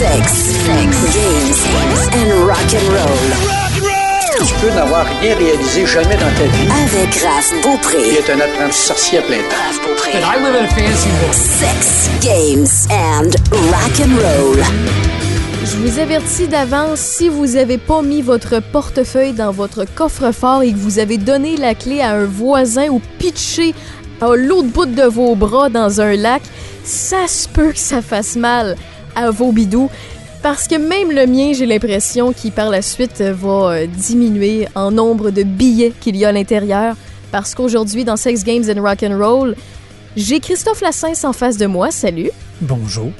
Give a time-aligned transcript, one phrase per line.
[0.00, 1.60] Sex, sex, games
[2.14, 4.46] and rock and roll.
[4.46, 6.68] Tu peux n'avoir rien réalisé jamais dans ta vie.
[6.86, 7.98] Avec Raph Il Beaupré.
[8.14, 9.56] est un apprenti sorcier à plein temps.
[9.66, 10.12] Raph Beaupré.
[10.12, 11.34] I live in a fancy world.
[11.34, 13.28] Sex, games and
[13.68, 14.64] rock and roll.
[15.66, 20.72] Je vous avertis d'avance, si vous avez pas mis votre portefeuille dans votre coffre-fort et
[20.72, 23.74] que vous avez donné la clé à un voisin ou pitché
[24.22, 26.40] à l'autre bout de vos bras dans un lac,
[26.84, 28.76] ça se peut que ça fasse mal
[29.14, 29.90] à vos bidous.
[30.42, 34.90] Parce que même le mien, j'ai l'impression qu'il par la suite va euh, diminuer en
[34.90, 36.96] nombre de billets qu'il y a à l'intérieur.
[37.30, 39.54] Parce qu'aujourd'hui, dans Sex Games and Rock and Roll,
[40.16, 41.90] j'ai Christophe Lassens en face de moi.
[41.90, 42.30] Salut.
[42.62, 43.10] Bonjour.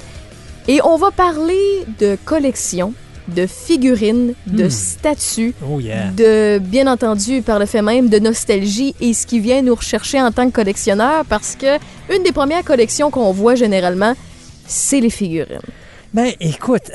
[0.67, 2.95] Et on va parler de collection,
[3.29, 6.11] de figurines, de statues, Oh yeah.
[6.11, 10.21] de, bien entendu, par le fait même, de nostalgie et ce qui vient nous rechercher
[10.21, 11.79] en tant que collectionneur parce que
[12.15, 14.15] une des premières collections qu'on voit généralement,
[14.67, 15.61] c'est les figurines.
[16.13, 16.91] Ben, écoute,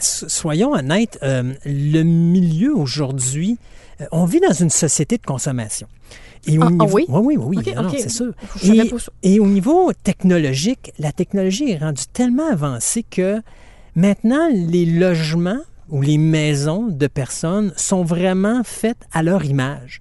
[0.00, 3.56] so- soyons honnêtes, euh, le milieu aujourd'hui,
[4.00, 5.86] euh, on vit dans une société de consommation.
[6.46, 6.96] Et au Ah, ah niveau...
[6.96, 7.04] oui?
[7.08, 8.32] oui, oui, oui, c'est sûr.
[9.22, 13.40] Et au niveau technologique, la technologie est rendue tellement avancée que
[13.94, 20.00] maintenant, les logements ou les maisons de personnes sont vraiment faites à leur image.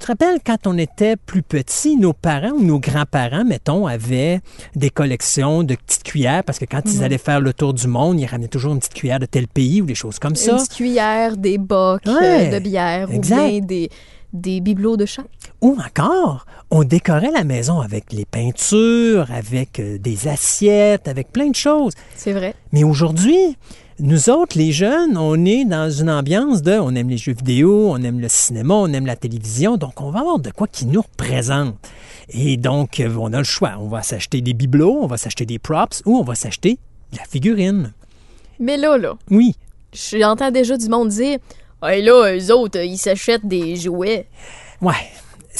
[0.00, 4.40] Tu te rappelles, quand on était plus petit, nos parents ou nos grands-parents, mettons, avaient
[4.74, 6.92] des collections de petites cuillères parce que quand Mhm.
[6.94, 9.46] ils allaient faire le tour du monde, ils ramenaient toujours une petite cuillère de tel
[9.46, 10.56] pays ou des choses comme Une ça.
[10.56, 13.36] petite cuillère, des bocs euh, Ouais, de bière exact.
[13.36, 13.90] ou bien des,
[14.32, 15.24] des bibelots de chat.
[15.60, 21.48] Ou encore, on décorait la maison avec les peintures, avec euh, des assiettes, avec plein
[21.50, 21.92] de choses.
[22.16, 22.54] C'est vrai.
[22.72, 23.58] Mais aujourd'hui,
[24.00, 27.90] nous autres, les jeunes, on est dans une ambiance de, on aime les jeux vidéo,
[27.90, 30.86] on aime le cinéma, on aime la télévision, donc on va avoir de quoi qui
[30.86, 31.76] nous représente.
[32.30, 33.72] Et donc, euh, on a le choix.
[33.80, 36.78] On va s'acheter des bibelots, on va s'acheter des props ou on va s'acheter
[37.12, 37.92] de la figurine.
[38.58, 39.54] Mais là, là, Oui.
[39.92, 41.38] j'entends déjà du monde dire
[41.82, 44.26] Hey là, eux autres, ils s'achètent des jouets.
[44.82, 44.94] Ouais.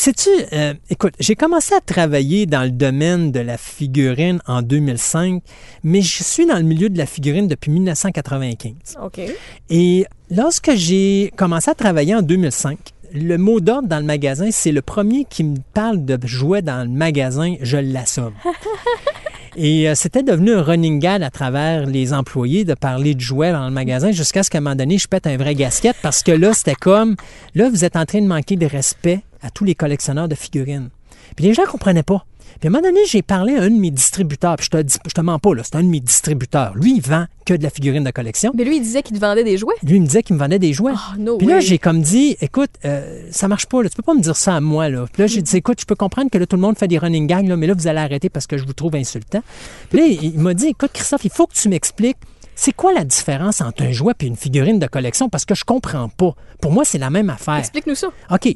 [0.01, 5.43] Sais-tu, euh, écoute, j'ai commencé à travailler dans le domaine de la figurine en 2005,
[5.85, 8.73] mais je suis dans le milieu de la figurine depuis 1995.
[9.05, 9.21] OK.
[9.69, 12.79] Et lorsque j'ai commencé à travailler en 2005,
[13.13, 16.83] le mot d'ordre dans le magasin, c'est le premier qui me parle de jouets dans
[16.83, 18.33] le magasin, je l'assomme.
[19.57, 23.53] Et euh, c'était devenu un running gag à travers les employés de parler de jouets
[23.53, 26.23] dans le magasin jusqu'à ce qu'à un moment donné, je pète un vrai gasket parce
[26.23, 27.17] que là, c'était comme,
[27.55, 30.91] là, vous êtes en train de manquer de respect à tous les collectionneurs de figurines.
[31.37, 32.25] Puis les gens ne comprenaient pas.
[32.59, 34.57] Puis à un moment donné, j'ai parlé à un de mes distributeurs.
[34.57, 36.75] Puis je te, dis- je te mens pas, là, c'est un de mes distributeurs.
[36.75, 38.51] Lui, il vend que de la figurine de collection.
[38.55, 39.75] Mais lui, il disait qu'il te vendait des jouets.
[39.85, 40.93] Lui, il me disait qu'il me vendait des jouets.
[40.95, 43.89] Oh, no Puis là, j'ai comme dit, écoute, euh, ça marche pas, là.
[43.89, 44.89] tu peux pas me dire ça à moi.
[44.89, 45.07] Là.
[45.13, 46.99] Puis là, j'ai dit, écoute, je peux comprendre que là, tout le monde fait des
[46.99, 49.43] running gags, là, mais là, vous allez arrêter parce que je vous trouve insultant.
[49.89, 52.19] Puis là, il, il m'a dit, écoute, Christophe, il faut que tu m'expliques,
[52.57, 55.31] c'est quoi la différence entre un jouet et une figurine de collection?
[55.31, 56.35] Parce que je comprends pas.
[56.61, 57.57] Pour moi, c'est la même affaire.
[57.57, 58.09] Explique-nous ça.
[58.31, 58.55] OK.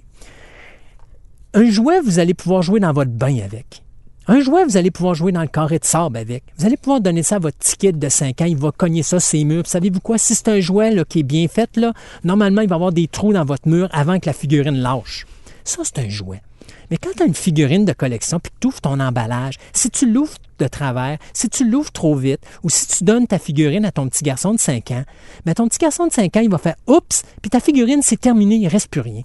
[1.57, 3.85] Un jouet, vous allez pouvoir jouer dans votre bain avec.
[4.27, 6.43] Un jouet, vous allez pouvoir jouer dans le carré de sable avec.
[6.59, 8.47] Vous allez pouvoir donner ça à votre kid de 5 ans.
[8.47, 9.65] Il va cogner ça, ses murs.
[9.65, 10.19] Savez-vous quoi?
[10.19, 11.79] Si c'est un jouet qui est bien fait,
[12.25, 15.27] normalement, il va avoir des trous dans votre mur avant que la figurine lâche.
[15.63, 16.43] Ça, c'est un jouet.
[16.91, 19.91] Mais quand tu as une figurine de collection puis que tu ouvres ton emballage, si
[19.91, 23.85] tu l'ouvres de travers, si tu l'ouvres trop vite ou si tu donnes ta figurine
[23.85, 25.05] à ton petit garçon de 5 ans,
[25.47, 28.21] ben ton petit garçon de 5 ans, il va faire oups, puis ta figurine, c'est
[28.21, 29.23] terminé, il reste plus rien.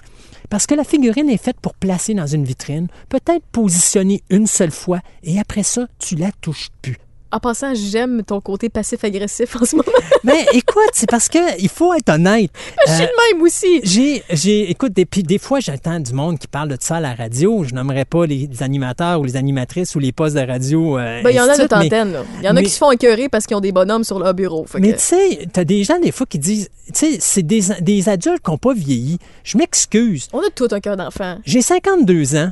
[0.50, 4.72] Parce que la figurine est faite pour placer dans une vitrine, peut-être positionnée une seule
[4.72, 6.98] fois, et après ça, tu la touches plus.
[7.32, 9.88] En passant, j'aime ton côté passif-agressif en ce moment.
[10.24, 12.50] Mais écoute, c'est parce que il faut être honnête.
[12.88, 13.82] Je suis Euh, le même aussi.
[13.84, 17.64] J'ai, j'ai, écoute, des, fois, j'entends du monde qui parle de ça à la radio.
[17.64, 20.98] Je nommerai pas les, les animateurs ou les animatrices ou les postes de radio.
[20.98, 22.24] euh, Ben, il y en a de là.
[22.40, 24.34] Il y en a qui se font écœurer parce qu'ils ont des bonhommes sur leur
[24.34, 24.66] bureau.
[24.80, 27.62] Mais que- tu sais, t'as des gens des fois qui disent, tu sais, c'est des,
[27.82, 29.20] des adultes qui n'ont pas vieilli.
[29.44, 30.28] Je m'excuse.
[30.34, 31.38] on a tout un cœur d'enfant.
[31.46, 32.52] J'ai 52 ans,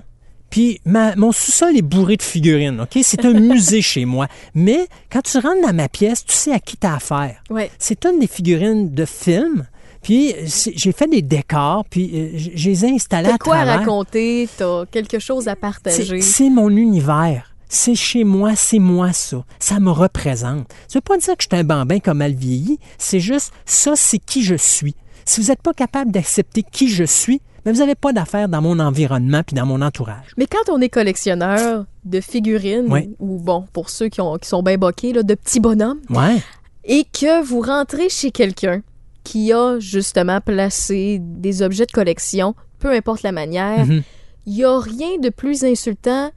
[0.49, 2.99] puis ma- mon sous-sol est bourré de figurines, OK?
[3.03, 4.27] C'est un musée chez moi.
[4.53, 7.41] Mais quand tu rentres dans ma pièce, tu sais à qui t'as affaire.
[7.49, 7.69] Ouais.
[7.79, 9.65] C'est une des figurines de films.
[10.03, 10.33] Puis
[10.75, 14.85] j'ai fait des décors, puis euh, je les ai installés à quoi à raconter, t'as
[14.85, 16.21] quelque chose à partager?
[16.21, 17.53] c'est mon univers.
[17.67, 19.43] C'est chez moi, c'est moi ça.
[19.59, 20.69] Ça me représente.
[20.87, 22.79] Ça veut pas dire que je suis un bambin comme mal vieilli.
[22.97, 24.95] C'est juste, ça, c'est qui je suis.
[25.25, 28.61] Si vous n'êtes pas capable d'accepter qui je suis, mais vous n'avez pas d'affaires dans
[28.61, 30.31] mon environnement puis dans mon entourage.
[30.37, 32.87] Mais quand on est collectionneur de figurines,
[33.19, 36.37] ou bon, pour ceux qui, ont, qui sont bien boqués, là, de petits bonhommes, Ouais.
[36.85, 38.81] et que vous rentrez chez quelqu'un
[39.25, 44.01] qui a justement placé des objets de collection, peu importe la manière, Mhm.
[44.45, 46.31] il n'y a rien de plus insultant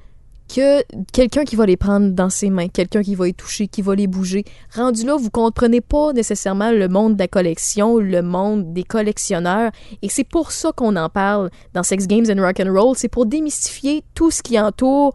[0.54, 0.82] que
[1.12, 3.94] quelqu'un qui va les prendre dans ses mains, quelqu'un qui va les toucher, qui va
[3.94, 4.44] les bouger.
[4.74, 9.70] Rendu là, vous comprenez pas nécessairement le monde de la collection, le monde des collectionneurs,
[10.02, 13.08] et c'est pour ça qu'on en parle dans Sex Games and Rock and Roll, c'est
[13.08, 15.14] pour démystifier tout ce qui entoure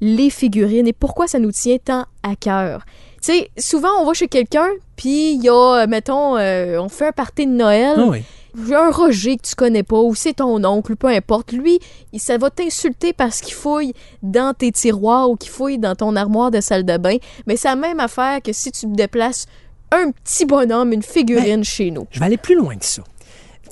[0.00, 2.84] les figurines et pourquoi ça nous tient tant à cœur.
[3.22, 7.08] Tu sais, souvent on va chez quelqu'un, puis il y a, mettons, euh, on fait
[7.08, 8.22] un party de Noël, Ah oui.
[8.72, 11.52] Un Roger que tu connais pas, ou c'est ton oncle, peu importe.
[11.52, 11.78] Lui,
[12.16, 13.92] ça va t'insulter parce qu'il fouille
[14.22, 17.16] dans tes tiroirs ou qu'il fouille dans ton armoire de salle de bain.
[17.46, 19.46] Mais c'est la même affaire que si tu te déplaces
[19.92, 22.06] un petit bonhomme, une figurine chez nous.
[22.10, 23.02] Je vais aller plus loin que ça.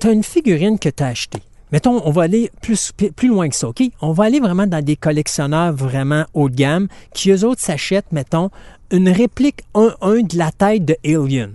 [0.01, 1.43] Tu as une figurine que tu as achetée.
[1.73, 3.83] Mettons, on va aller plus, plus loin que ça, OK?
[4.01, 8.13] On va aller vraiment dans des collectionneurs vraiment haut de gamme qui, eux autres, s'achètent,
[8.13, 8.51] mettons,
[8.93, 11.55] une réplique 1-1 de la tête de Alien.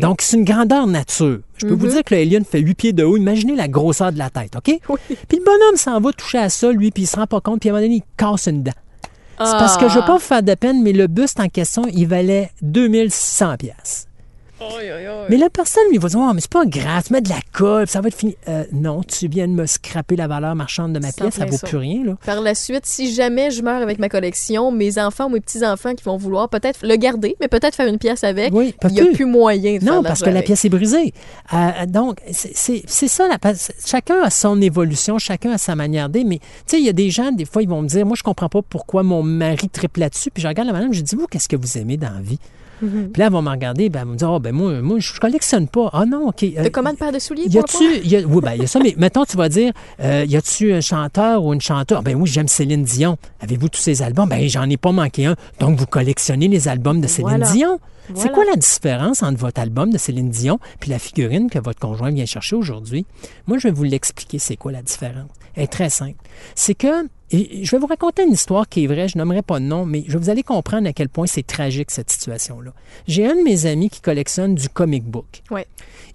[0.00, 1.40] Donc, c'est une grandeur nature.
[1.58, 3.16] Je peux vous dire que le Alien fait 8 pieds de haut.
[3.16, 4.78] Imaginez la grosseur de la tête, OK?
[4.88, 4.96] Oui.
[5.28, 7.60] Puis le bonhomme s'en va toucher à ça, lui, puis il se rend pas compte,
[7.60, 8.72] puis à un moment donné, il casse une dent.
[9.38, 10.06] C'est parce que je veux Ah.
[10.06, 14.06] pas vous faire de peine, mais le buste en question, il valait 2600 pièces.
[15.28, 17.40] Mais la personne lui va dire oh, mais c'est pas grave, tu mets de la
[17.52, 18.36] colle, ça va être fini.
[18.48, 21.56] Euh, non, tu viens de me scraper la valeur marchande de ma pièce, ça vaut
[21.56, 21.66] ça.
[21.66, 22.04] plus rien.
[22.04, 22.16] Là.
[22.24, 25.94] Par la suite, si jamais je meurs avec ma collection, mes enfants ou mes petits-enfants
[25.94, 29.00] qui vont vouloir peut-être le garder, mais peut-être faire une pièce avec, Oui, il n'y
[29.00, 31.12] a plus moyen de Non, parce que la pièce est brisée.
[31.52, 33.28] Euh, donc, c'est- ça.
[33.28, 33.38] La,
[33.84, 36.26] chacun a son évolution, chacun a sa manière d'être.
[36.26, 38.16] Mais, tu sais, il y a des gens, des fois, ils vont me dire Moi,
[38.16, 40.30] je comprends pas pourquoi mon mari triple là-dessus.
[40.30, 42.38] Puis je regarde la madame, je dis Vous, qu'est-ce que vous aimez dans la vie?
[42.84, 43.10] Mhm.
[43.12, 44.98] Puis là, elle va me regarder, ben, elle va me dire Oh, ben, moi, moi
[45.00, 45.90] je collectionne pas.
[45.92, 46.42] Ah, non, OK.
[46.42, 48.66] Euh, T'as combien de paires de souliers Y a-tu, y a- oui, ben, y a
[48.66, 51.98] ça, mais mettons, tu vas dire, euh, y a-tu un chanteur ou une chanteuse?
[52.04, 53.16] Ben oui, j'aime Céline Dion.
[53.40, 54.28] Avez-vous tous ses albums?
[54.28, 55.36] Ben, j'en ai pas manqué un.
[55.60, 57.50] Donc, vous collectionnez les albums de Céline Voilà.
[57.50, 57.78] Dion.
[58.14, 61.80] C'est quoi la différence entre votre album de Céline Dion puis la figurine que votre
[61.80, 63.06] conjoint vient chercher aujourd'hui?
[63.46, 65.30] Moi, je vais vous l'expliquer, c'est quoi la différence.
[65.54, 66.18] Elle est très simple.
[66.54, 69.58] C'est que, et je vais vous raconter une histoire qui est vraie, je nommerai pas
[69.58, 72.72] de nom, mais je vous allez comprendre à quel point c'est tragique, cette situation-là.
[73.08, 75.42] J'ai un de mes amis qui collectionne du comic book.
[75.50, 75.66] Ouais.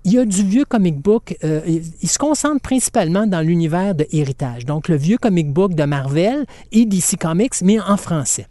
[0.05, 1.35] Il y a du vieux comic book.
[1.43, 4.65] euh, il, il se concentre principalement dans l'univers de héritage.
[4.65, 8.47] Donc, le vieux comic book de Marvel et DC Comics, mais en français.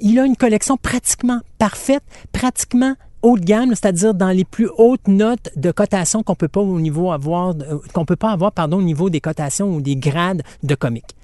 [0.00, 2.02] Il a une collection pratiquement parfaite,
[2.32, 6.60] pratiquement haut de gamme, c'est-à-dire dans les plus hautes notes de cotation qu'on peut pas
[6.60, 9.96] au niveau avoir, euh, qu'on peut pas avoir, pardon, au niveau des cotations ou des
[9.96, 11.16] grades de comics.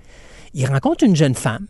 [0.55, 1.67] Il rencontre une jeune femme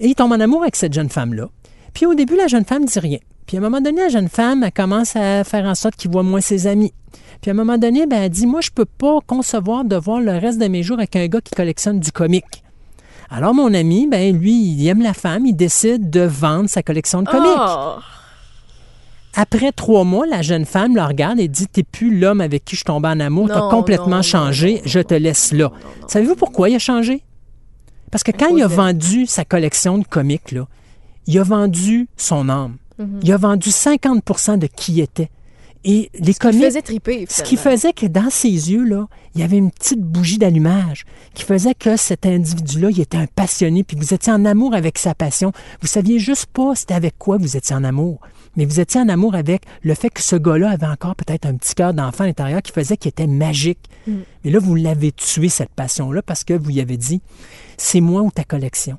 [0.00, 1.48] et il tombe en amour avec cette jeune femme-là.
[1.92, 3.18] Puis au début, la jeune femme dit rien.
[3.46, 6.10] Puis à un moment donné, la jeune femme, elle commence à faire en sorte qu'il
[6.10, 6.92] voit moins ses amis.
[7.40, 10.20] Puis à un moment donné, ben, elle dit Moi, je peux pas concevoir de voir
[10.20, 12.62] le reste de mes jours avec un gars qui collectionne du comique.
[13.30, 17.22] Alors, mon ami, ben, lui, il aime la femme, il décide de vendre sa collection
[17.22, 17.50] de comics.
[17.58, 17.96] Oh!
[19.36, 22.76] Après trois mois, la jeune femme le regarde et dit T'es plus l'homme avec qui
[22.76, 25.72] je tombais en amour, t'as complètement non, changé, non, je te laisse là.
[26.06, 27.22] Savez-vous pourquoi il a changé?
[28.14, 30.68] Parce que quand il a vendu sa collection de comics, là,
[31.26, 32.76] il a vendu son âme.
[33.00, 33.18] Mhm.
[33.24, 35.30] Il a vendu 50% de qui il était.
[35.82, 36.62] Et les Il comics.
[36.62, 37.26] faisait triper.
[37.28, 41.06] Ce qui faisait que dans ses yeux, là, il y avait une petite bougie d'allumage
[41.34, 44.96] qui faisait que cet individu-là, il était un passionné, puis vous étiez en amour avec
[44.96, 45.50] sa passion.
[45.80, 48.20] Vous saviez juste pas c'était avec quoi vous étiez en amour.
[48.56, 51.56] Mais vous étiez en amour avec le fait que ce gars-là avait encore peut-être un
[51.56, 53.80] petit cœur d'enfant à l'intérieur qui faisait qu'il était magique.
[54.06, 57.20] Mais là, vous l'avez tué, cette passion-là, parce que vous lui avez dit,
[57.76, 58.98] c'est moi ou ta collection.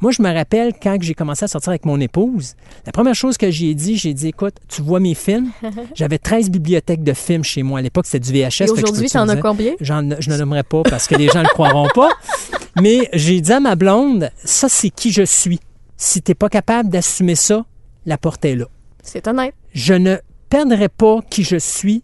[0.00, 3.38] Moi, je me rappelle quand j'ai commencé à sortir avec mon épouse, la première chose
[3.38, 5.50] que j'ai dit, j'ai dit, écoute, tu vois mes films?
[5.94, 7.78] J'avais 13 bibliothèques de films chez moi.
[7.78, 8.70] À l'époque, c'était du VHS.
[8.70, 9.72] Aujourd'hui, t'en as combien?
[9.80, 12.10] J'en- je ne nommerai pas parce que les gens ne le croiront pas.
[12.82, 15.60] Mais j'ai dit à ma blonde, ça, c'est qui je suis.
[15.96, 17.64] Si tu n'es pas capable d'assumer ça,
[18.04, 18.66] la porte est là.
[19.02, 19.54] C'est honnête.
[19.72, 20.16] Je ne
[20.50, 22.02] perdrai pas qui je suis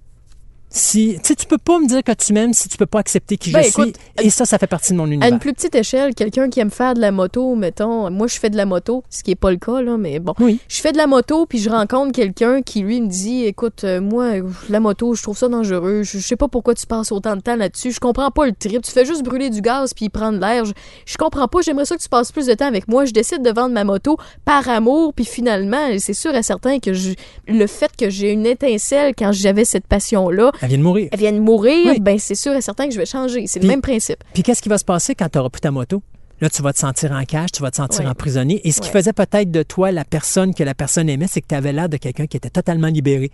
[0.71, 1.17] si.
[1.23, 3.37] Tu sais, tu peux pas me dire que tu m'aimes si tu peux pas accepter
[3.37, 4.27] qui Ben, je écoute, suis.
[4.27, 5.29] Et ça, ça fait partie de mon À univers.
[5.29, 8.51] une plus petite échelle, quelqu'un qui aime faire de la moto, mettons, moi je fais
[8.51, 10.61] de la moto, ce qui est pas le cas là, mais bon, Oui.
[10.69, 14.01] je fais de la moto puis je rencontre quelqu'un qui lui me dit, écoute, euh,
[14.01, 14.35] moi
[14.69, 17.41] la moto, je trouve ça dangereux, je, je sais pas pourquoi tu passes autant de
[17.41, 20.39] temps là-dessus, je comprends pas le trip, tu fais juste brûler du gaz puis prendre
[20.39, 20.73] l'air, je,
[21.07, 23.43] je comprends pas, j'aimerais ça que tu passes plus de temps avec moi, je décide
[23.43, 27.15] de vendre ma moto par amour puis finalement, c'est sûr et certain que je-
[27.49, 31.09] le fait que j'ai une étincelle quand j'avais cette passion là, Elle vient de mourir.
[31.13, 32.01] elle vient de mourir, Oui.
[32.01, 34.23] ben c'est sûr et certain que je vais changer, c'est le même principe.
[34.35, 36.03] Puis qu'est-ce qui va se passer quand tu n'auras plus ta moto?
[36.41, 38.11] Là, tu vas te sentir en cage, tu vas te sentir Ouais.
[38.11, 38.61] emprisonné.
[38.67, 38.93] Et ce qui Ouais.
[38.95, 41.89] faisait peut-être de toi la personne que la personne aimait, c'est que tu avais l'air
[41.91, 43.31] de quelqu'un qui était totalement libéré.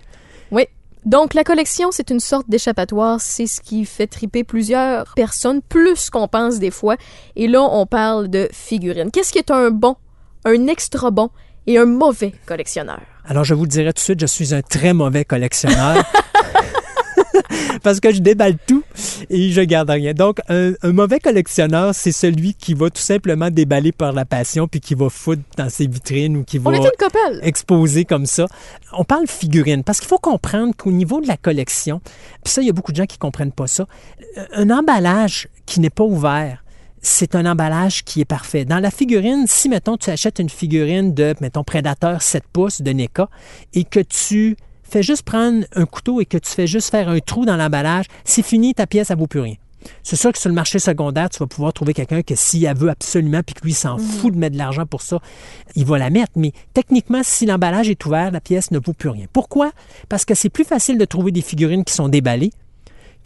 [0.51, 0.65] Oui.
[1.05, 3.21] Donc, la collection, c'est une sorte d'échappatoire.
[3.21, 6.97] C'est ce qui fait triper plusieurs personnes, plus qu'on pense des fois.
[7.37, 9.13] Et là, on parle de figurines.
[9.13, 9.95] Qu'est-ce qui est un bon,
[10.45, 11.31] un extra bon
[11.69, 13.01] et un mauvais collectionneur?
[13.25, 16.05] Alors, je vous le dirai tout de suite, je suis un très mauvais collectionneur.
[17.83, 18.83] Parce que je déballe tout.
[19.31, 20.13] et je garde rien.
[20.13, 24.69] Donc, un, un mauvais collectionneur, c'est celui qui va tout simplement déballer par la passion
[24.69, 26.71] puis qui va foutre dans ses vitrines ou qui va
[27.43, 28.47] exposer comme ça.
[28.93, 32.01] On parle figurine parce qu'il faut comprendre qu'au niveau de la collection,
[32.45, 33.87] puis ça, il y a beaucoup de gens qui comprennent pas ça,
[34.39, 36.63] euh, un emballage qui n'est pas ouvert,
[37.03, 38.65] c'est un emballage qui est parfait.
[38.65, 42.93] Dans la figurine, si, mettons, tu achètes une figurine de, mettons, Predator 7 pouces de
[42.93, 43.29] NECA
[43.75, 44.57] et que tu
[44.89, 48.07] fais juste prendre un couteau et que tu fais juste faire un trou dans l'emballage,
[48.25, 49.57] c'est fini, ta pièce, elle vaut plus rien.
[50.03, 52.77] C'est sûr que sur le marché secondaire, tu vas pouvoir trouver quelqu'un que s'il elle
[52.77, 55.21] veut absolument puis que lui s'en fout de mettre de l'argent pour ça,
[55.75, 56.33] il va la mettre.
[56.37, 59.27] Mais techniquement, si l'emballage est ouvert, la pièce ne vaut plus rien.
[59.33, 59.73] Pourquoi?
[60.09, 62.53] Parce que c'est plus facile de trouver des figurines qui sont déballées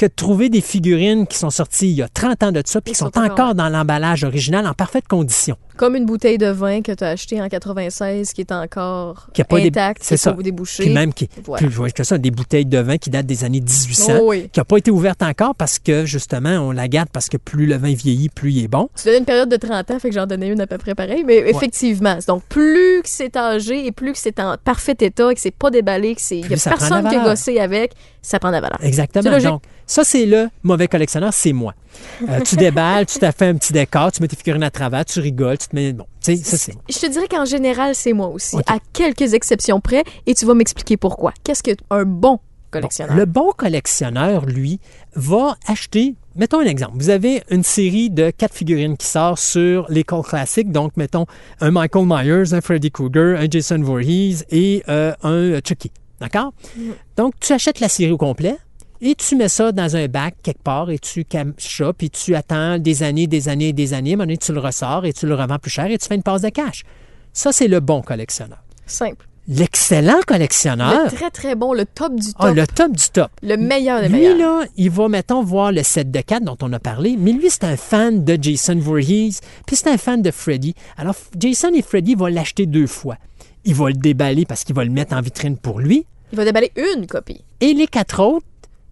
[0.01, 2.81] que de trouver des figurines qui sont sorties il y a 30 ans de ça
[2.81, 5.57] puis qui sont sont encore dans l'emballage original en parfaite condition.
[5.77, 9.45] Comme une bouteille de vin que tu as achetée en 96 qui est encore Qui
[9.45, 10.33] pas intacte, c'est ça.
[10.33, 10.85] pas débouchée.
[10.85, 11.67] Puis même qui Voilà.
[11.67, 14.49] plus ouais, que ça, des bouteilles de vin qui datent des années 1800, Oh oui.
[14.53, 17.67] qui n'a pas été ouverte encore parce que justement, on la garde parce que plus
[17.67, 18.89] le vin vieillit, plus il est bon.
[18.97, 20.95] Tu donnais une période de 30 ans, fait que j'en donnais une à peu près
[20.95, 22.19] pareil, mais effectivement.
[22.27, 25.71] Donc, plus que c'est âgé et plus que c'est en parfait état, que c'est pas
[25.71, 26.39] déballé, que c'est.
[26.41, 27.93] Il y a personne qui a gossé avec,
[28.23, 28.79] ça prend de la valeur.
[28.83, 29.39] Exactement.
[29.39, 31.75] Donc, ça, c'est le mauvais collectionneur, c'est moi.
[32.29, 35.05] Euh, tu déballes, tu t'as fait un petit décor, tu mets tes figurines à travers,
[35.05, 35.93] tu rigoles, tu te mets.
[35.93, 36.75] Bon, tu sais, ça, c'est.
[36.89, 40.55] Je te dirais qu'en général, c'est moi aussi, à quelques exceptions près, et tu vas
[40.55, 41.33] m'expliquer pourquoi.
[41.43, 42.39] Qu'est-ce qu'un bon
[42.71, 43.17] collectionneur?
[43.17, 44.79] Le bon collectionneur, lui,
[45.15, 46.15] va acheter.
[46.37, 46.93] Mettons un exemple.
[46.95, 50.71] Vous avez une série de quatre figurines qui sort sur l'école classique.
[50.71, 51.27] Donc, mettons
[51.61, 55.91] un Michael Myers, un Freddy Krueger, un Jason Voorhees et euh, un Chucky.
[56.21, 56.53] D'accord?
[57.17, 58.57] Donc, tu achètes la série au complet
[59.01, 62.35] et tu mets ça dans un bac quelque part et tu caches ça, puis tu
[62.35, 64.11] attends des années, des années et des années.
[64.11, 66.07] À un moment donné, tu le ressors et tu le revends plus cher et tu
[66.07, 66.83] fais une passe de cash.
[67.33, 68.59] Ça, c'est le bon collectionneur.
[68.87, 69.27] Simple.
[69.49, 72.37] L'excellent collectionneur, Le très, très bon, le top du top.
[72.39, 73.31] ah, le top du top.
[73.43, 74.61] Le meilleur des Lui, meilleurs.
[74.61, 77.49] là, il va, mettons, voir le set de 4 dont on a parlé, mais lui,
[77.51, 80.75] c'est un fan de Jason Voorhees, puis c'est un fan de Freddy.
[80.97, 83.17] Alors, Jason et Freddy vont l'acheter deux fois.
[83.65, 86.07] Il va le déballer parce qu'il va le mettre en vitrine pour lui.
[86.33, 87.45] Il va déballer une copie.
[87.61, 88.47] Et les quatre autres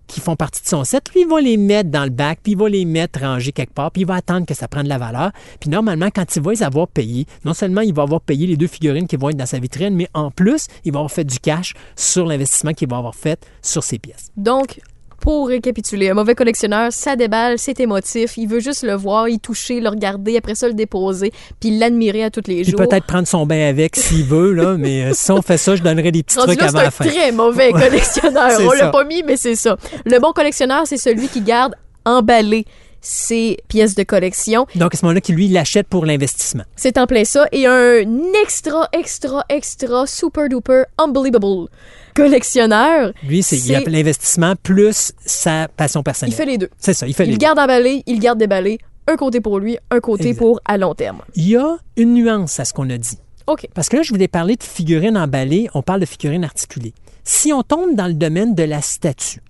[0.08, 2.52] qui font partie de son set, lui, il va les mettre dans le bac, puis
[2.52, 4.88] il va les mettre rangés quelque part, puis il va attendre que ça prenne de
[4.88, 5.30] la valeur.
[5.60, 8.56] Puis normalement, quand il va les avoir payés, non seulement il va avoir payé les
[8.56, 11.24] deux figurines qui vont être dans sa vitrine, mais en plus, il va avoir fait
[11.24, 14.30] du cash sur l'investissement qu'il va avoir fait sur ses pièces.
[14.36, 14.80] Donc,
[15.28, 19.38] pour récapituler, un mauvais collectionneur, ça déballe, c'est émotif, il veut juste le voir, y
[19.38, 22.76] toucher, le regarder, après ça le déposer, puis l'admirer à tous les jours.
[22.76, 25.82] peut-être prendre son bain avec s'il veut, là, mais euh, si on fait ça, je
[25.82, 27.04] donnerai des petits Rendu trucs là, avant c'est la un fin.
[27.04, 28.50] très mauvais collectionneur.
[28.56, 29.76] C'est On l'a pas mis, mais c'est ça.
[30.06, 31.74] Le bon collectionneur, c'est celui qui garde
[32.06, 32.64] emballé
[33.02, 34.66] ses pièces de collection.
[34.76, 36.64] Donc, à ce moment-là, qui lui, l'achète pour l'investissement.
[36.74, 37.46] C'est en plein ça.
[37.52, 38.02] Et un
[38.42, 41.68] extra, extra, extra, super duper, unbelievable
[42.22, 43.12] collectionneur.
[43.26, 46.34] Lui, c'est il l'investissement plus sa passion Il personnelle.
[46.34, 46.70] fait les deux.
[46.78, 47.38] C'est ça, il fait Il les deux.
[47.38, 48.78] garde emballé, il garde déballé.
[49.06, 50.38] Un côté pour lui, un côté Exact.
[50.40, 51.22] pour à long terme.
[51.34, 53.16] Il y a une nuance à ce qu'on a dit.
[53.46, 53.66] OK.
[53.74, 56.92] Parce que là, je voulais parler de figurines emballées, on parle de figurines articulées.
[57.24, 59.40] Si on tombe dans le domaine de la statue,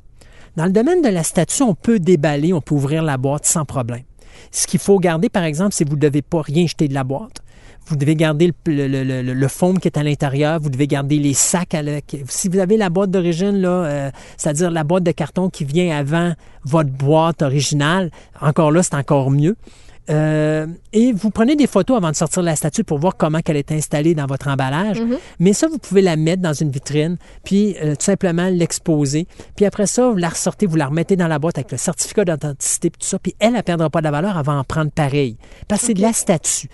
[0.57, 3.65] dans le domaine de la statue, on peut déballer, on peut ouvrir la boîte sans
[3.65, 4.03] problème.
[4.53, 6.95] Ce qu'il faut garder, par exemple, c'est que vous ne devez pas rien jeter de
[6.95, 7.43] la boîte.
[7.89, 10.61] Vous devez garder le, le, le, le- foam qui est à l'intérieur.
[10.61, 11.75] Vous devez garder les sacs.
[11.75, 11.83] À
[12.29, 15.97] si vous avez la boîte d'origine, là, euh, c'est-à-dire la boîte de carton qui vient
[15.97, 16.33] avant
[16.65, 19.57] votre boîte originale, encore là, c'est encore mieux.
[20.11, 23.57] Euh, et vous prenez des photos avant de sortir la statue pour voir comment elle
[23.59, 25.03] est installée dans votre emballage.
[25.39, 29.27] Mais ça, vous pouvez la mettre dans une vitrine, puis euh, tout simplement l'exposer.
[29.55, 32.25] Puis après ça, vous la ressortez, vous la remettez dans la boîte avec le certificat
[32.25, 33.19] d'authenticité, puis tout ça.
[33.19, 35.37] Puis elle, elle ne perdra pas de la valeur, elle va en prendre pareil.
[35.69, 36.69] Parce que c'est de la statue.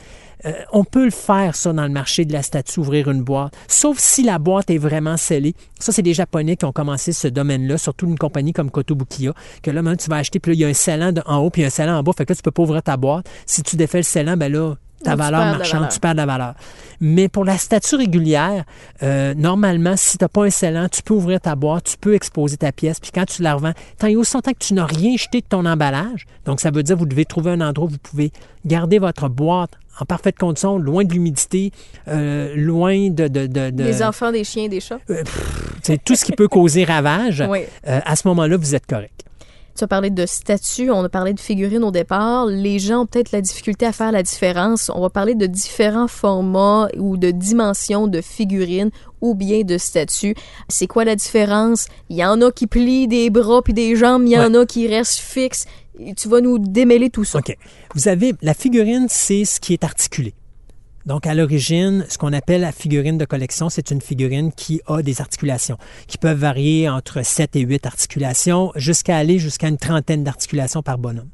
[0.46, 3.54] Euh, on peut le faire, ça, dans le marché de la statue, ouvrir une boîte,
[3.68, 5.54] sauf si la boîte est vraiment scellée.
[5.78, 9.32] Ça, c'est des Japonais qui ont commencé ce domaine-là, surtout une compagnie comme Kotobukiya,
[9.62, 11.50] que là, maintenant, tu vas acheter, puis là, il y a un scellant en haut,
[11.50, 13.26] puis un scellant en bas, fait que là, tu peux pas ouvrir ta boîte.
[13.46, 14.74] Si tu défais le scellant, ben là,
[15.04, 15.88] ta valeur marchande, valeur.
[15.92, 16.54] tu perds de la valeur.
[17.00, 18.64] Mais pour la statue régulière,
[19.02, 22.14] euh, normalement, si tu n'as pas un scellant, tu peux ouvrir ta boîte, tu peux
[22.14, 24.86] exposer ta pièce, puis quand tu la revends, tant et aussi longtemps que tu n'as
[24.86, 27.86] rien jeté de ton emballage, donc ça veut dire que vous devez trouver un endroit
[27.86, 28.32] où vous pouvez
[28.64, 31.70] garder votre boîte en parfaite condition, loin de l'humidité,
[32.08, 33.28] euh, loin de...
[33.28, 34.98] de, de, de- Des enfants, des chiens, des chats.
[35.82, 37.44] c'est tout ce qui peut causer ravage.
[37.48, 37.60] Oui.
[37.86, 39.24] Euh, à ce moment-là, vous êtes correct.
[39.76, 42.46] Tu as parlé de statues, on a parlé de figurines au départ.
[42.46, 44.88] Les gens ont peut-être la difficulté à faire la différence.
[44.94, 48.90] On va parler de différents formats ou de dimensions de figurines
[49.20, 50.36] ou bien de statues.
[50.68, 51.86] C'est quoi la différence?
[52.08, 54.64] Il y en a qui plient des bras puis des jambes, il y en a
[54.64, 55.66] qui restent fixes.
[56.16, 57.38] Tu vas nous démêler tout ça.
[57.38, 57.56] OK.
[57.94, 58.34] Vous avez...
[58.42, 60.34] La figurine, c'est ce qui est articulé.
[61.06, 65.02] Donc, à l'origine, ce qu'on appelle la figurine de collection, c'est une figurine qui a
[65.02, 70.24] des articulations, qui peuvent varier entre 7 et 8 articulations, jusqu'à aller jusqu'à une trentaine
[70.24, 71.28] d'articulations par bonhomme.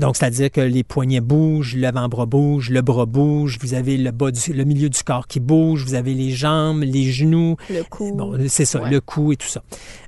[0.00, 4.30] Donc, c'est-à-dire que les poignets bougent, l'avant-bras bouge, le bras bouge, vous avez le, bas
[4.30, 7.56] du- le milieu du corps qui bouge, vous avez les jambes, les genoux.
[7.68, 8.14] Le cou.
[8.14, 8.90] Bon, c'est ça, Ouais.
[8.90, 9.62] le cou et tout ça.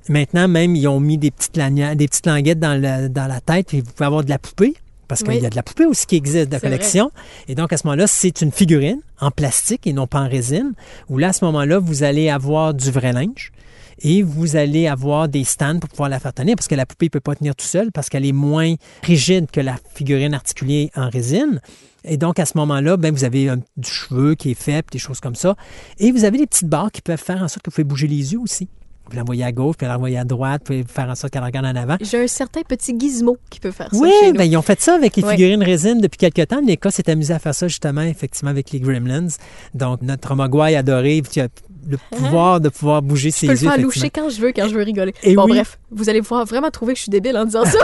[0.07, 3.81] Maintenant, même, ils ont mis des petites, lanières, des petites languettes dans la tête et
[3.81, 4.75] vous pouvez avoir de la poupée.
[5.11, 7.11] Parce qu'il y a de la poupée aussi qui existe de C'est collection.
[7.49, 10.71] Et donc, à ce moment-là, c'est une figurine en plastique et non pas en résine,
[11.09, 13.51] où là, à ce moment-là, vous allez avoir du vrai linge
[14.03, 17.07] et vous allez avoir des stands pour pouvoir la faire tenir parce que la poupée
[17.07, 20.89] ne peut pas tenir tout seul parce qu'elle est moins rigide que la figurine articulée
[20.95, 21.59] en résine.
[22.05, 24.93] Et donc, à ce moment-là, ben, vous avez un- du cheveu qui est fait, puis
[24.93, 25.55] des choses comme ça.
[25.99, 28.07] Et vous avez des petites barres qui peuvent faire en sorte que vous pouvez bouger
[28.07, 28.69] les yeux aussi.
[29.11, 31.75] Vous l'envoyez à gauche, puis l'envoyer à droite, puis faire en sorte qu'elle regarde en
[31.75, 31.97] avant.
[32.01, 34.37] J'ai un certain petit gizmo qui peut faire ça Oui, chez nous.
[34.37, 35.31] ben, ils ont fait ça avec les Ouais.
[35.31, 36.61] figurines résine depuis quelques temps.
[36.65, 39.27] L'Écosse s'est amusé à faire ça justement, effectivement, avec les Gremlins.
[39.73, 41.47] Donc, notre Mogwai adoré, qui a
[41.89, 43.69] le pouvoir de pouvoir bouger ses je peux le yeux.
[43.69, 45.13] faire loucher quand je veux, quand je veux rigoler.
[45.23, 45.51] Et bon, oui.
[45.53, 47.79] bref, vous allez pouvoir vraiment trouver que je suis débile en disant ça.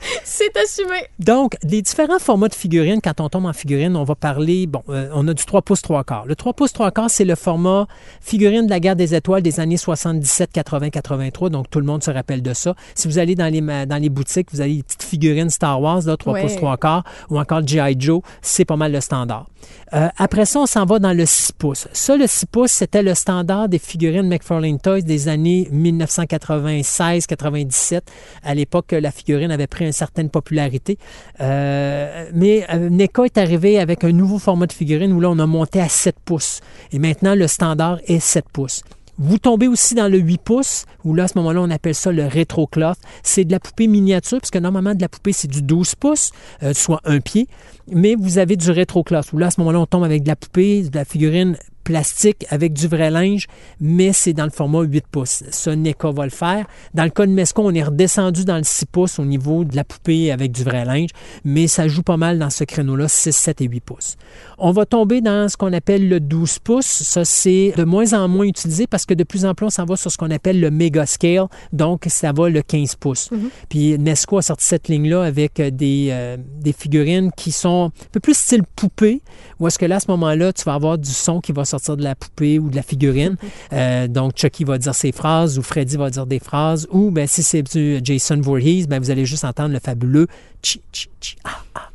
[0.24, 0.96] C'est assumé.
[1.18, 4.82] Donc, les différents formats de figurines, quand on tombe en figurine, on va parler, bon,
[4.88, 6.26] euh, on a du 3 pouces 3 quarts.
[6.26, 7.86] Le 3 pouces 3 quarts, c'est le format
[8.20, 11.50] figurine de la guerre des étoiles des années 77, 80, 83.
[11.50, 12.74] Donc, tout le monde se rappelle de ça.
[12.94, 15.80] Si vous allez dans les, ma- dans les boutiques, vous avez les petites figurines Star
[15.80, 16.42] Wars, là, 3 Ouais.
[16.42, 17.96] pouces 3 quarts, ou encore G.I.
[17.98, 19.46] Joe, c'est pas mal le standard.
[19.94, 21.88] Euh, après ça, on s'en va dans le 6 pouces.
[21.92, 28.00] Ça, le 6 pouces, c'était le standard des figurines McFarlane Toys des années 1996-97.
[28.44, 30.98] À l'époque, la figurine avait pris une certaine popularité.
[31.40, 35.38] Euh, mais euh, NECA est arrivé avec un nouveau format de figurine où là, on
[35.38, 36.60] a monté à 7 pouces.
[36.92, 38.82] Et maintenant, le standard est 7 pouces.
[39.20, 42.12] Vous tombez aussi dans le 8 pouces, où là, à ce moment-là, on appelle ça
[42.12, 42.98] le rétro cloth.
[43.24, 46.30] C'est de la poupée miniature, puisque normalement, de la poupée, c'est du 12 pouces,
[46.62, 47.48] euh, soit un pied.
[47.90, 50.28] Mais vous avez du rétro cloth, où là, à ce moment-là, on tombe avec de
[50.28, 51.56] la poupée, de la figurine
[51.88, 53.46] plastique avec du vrai linge,
[53.80, 55.42] mais c'est dans le format 8 pouces.
[55.50, 56.66] Ça, NECA va le faire.
[56.92, 59.74] Dans le cas de Mesco, on est redescendu dans le 6 pouces au niveau de
[59.74, 61.08] la poupée avec du vrai linge,
[61.46, 64.16] mais ça joue pas mal dans ce créneau-là, 6, 7 et 8 pouces.
[64.58, 66.84] On va tomber dans ce qu'on appelle le 12 pouces.
[66.84, 69.86] Ça, c'est de moins en moins utilisé parce que de plus en plus, on s'en
[69.86, 73.30] va sur ce qu'on appelle le mega scale, donc ça va le 15 pouces.
[73.70, 78.08] Puis Nesco a sorti cette ligne-là avec euh, des, euh, des figurines qui sont un
[78.12, 79.22] peu plus style poupée,
[79.58, 81.77] où est-ce que là, à ce moment-là, tu vas avoir du son qui va sortir
[81.96, 83.36] de la poupée ou de la figurine.
[83.72, 86.86] Euh, donc, Chucky va dire ses phrases ou Freddy va dire des phrases.
[86.90, 90.26] Ou ben, si c'est du Jason Voorhees, ben, vous allez juste entendre le fabuleux
[90.62, 91.90] chi, chi, chi, ah, ah.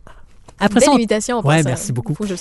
[0.64, 1.46] Après Belle ça, on- imitation.
[1.46, 2.14] Ouais, merci beaucoup.
[2.16, 2.36] Faut que je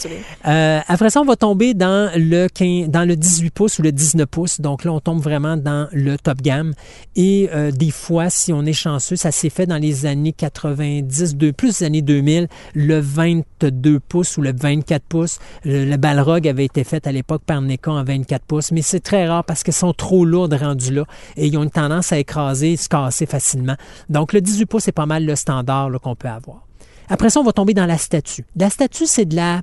[0.47, 3.93] euh, après ça, on va tomber dans le, 15 dans le 18 pouces ou le
[3.93, 4.61] 19 pouces.
[4.61, 6.73] Donc là, on tombe vraiment dans le top gamme.
[7.17, 11.37] Et euh, des fois, si on est chanceux, ça s'est fait dans les années 90,
[11.37, 15.39] de, plus des années 2000, le 22 pouces ou le 24 pouces.
[15.65, 19.01] Le, le Balrog avait été fait à l'époque par NECA en 24 pouces, mais c'est
[19.01, 21.05] très rare parce qu'ils sont trop lourds rendus là
[21.37, 23.77] et ils ont une tendance à écraser, se casser facilement.
[24.09, 26.67] Donc le 18 pouces, c'est pas mal le standard qu'on peut avoir.
[27.12, 28.46] Après ça, on va tomber dans la statue.
[28.57, 29.61] La statue, c'est de la.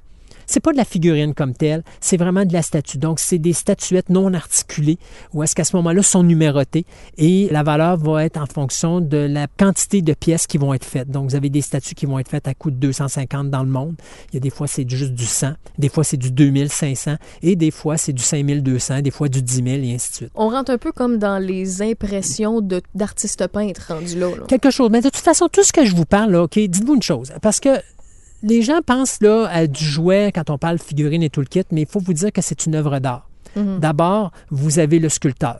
[0.49, 2.97] C'est pas de la figurine comme telle, c'est vraiment de la statue.
[2.97, 4.97] Donc, c'est des statuettes non articulées
[5.31, 6.87] où est-ce qu'à ce, moment-là sont numérotées
[7.19, 10.85] et la valeur va être en fonction de la quantité de pièces qui vont être
[10.85, 11.11] faites.
[11.11, 13.69] Donc, vous avez des statues qui vont être faites à coût de 250 dans le
[13.69, 13.93] monde.
[14.31, 17.55] Il y a des fois, c'est juste du 100, des fois, c'est du 2500 et
[17.55, 20.31] des fois, c'est du 5200, des fois, du 10 000 et ainsi de suite.
[20.33, 22.59] On rentre un peu comme dans les impressions
[22.95, 24.29] d'artistes peintres rendus là.
[24.29, 24.45] là.
[24.47, 24.89] quelque chose.
[24.89, 27.31] Mais de toute façon, tout ce que je vous parle, là, OK, dites-vous une chose.
[27.43, 27.69] Parce que
[28.43, 31.63] les gens pensent là, à du jouet quand on parle figurine et tout le kit,
[31.71, 33.29] mais il faut vous dire que c'est une œuvre d'art.
[33.55, 33.79] Mhm.
[33.79, 35.59] D'abord, vous avez le sculpteur.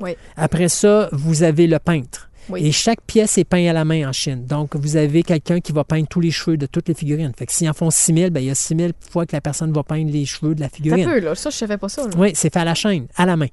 [0.00, 0.16] Oui.
[0.36, 2.30] Après ça, vous avez le peintre.
[2.50, 2.66] Oui.
[2.66, 4.44] Et chaque pièce est peinte à la main en Chine.
[4.44, 7.32] Donc, vous avez quelqu'un qui va peindre tous les cheveux de toutes les figurines.
[7.36, 9.72] Fait que s'ils en font 6000, ben, il y a 6000 fois que la personne
[9.72, 11.06] va peindre les cheveux de la figurine.
[11.06, 11.34] peut, là.
[11.34, 12.02] Ça, je savais pas ça.
[12.02, 12.10] là.
[12.18, 13.46] Oui, c'est fait à la chaîne, à la main.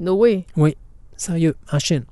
[0.00, 0.46] No way.
[0.56, 0.76] Oui,
[1.16, 2.04] sérieux, en Chine.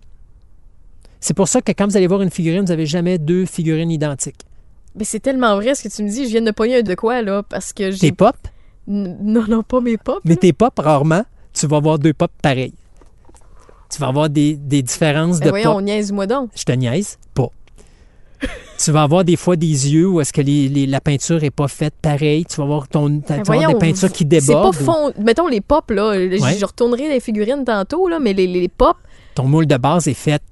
[1.21, 3.91] C'est pour ça que quand vous allez voir une figurine, vous n'avez jamais deux figurines
[3.91, 4.45] identiques.
[4.95, 6.25] Mais c'est tellement vrai ce que tu me dis.
[6.25, 8.13] Je viens de pogner un de quoi, là, parce que Tes j'ai...
[8.13, 8.37] pop,
[8.89, 10.21] N- Non, non, pas mes pop.
[10.25, 11.25] mais tes pop, rarement,
[11.55, 12.75] tu vas avoir deux pop pareils.
[13.91, 15.83] Tu vas avoir des, des différences Ben de voyons, pop.
[15.83, 16.51] niaise-moi donc.
[16.55, 17.49] Je te niaise, pas.
[18.79, 21.51] tu vas avoir des fois des yeux où est-ce que les- les- la peinture est
[21.51, 22.45] pas faite pareil.
[22.45, 24.41] Tu vas avoir, ton, ta- Ben tu vas avoir voyons, des peintures qui C'est pas
[24.47, 24.77] débordent.
[24.81, 25.13] ou fond...
[25.19, 26.15] Mettons les pop, là.
[26.15, 26.57] Je- Ouais.
[26.59, 28.97] Je retournerai les figurines tantôt, là, mais les, les pop,
[29.35, 30.43] Ton moule de base est fait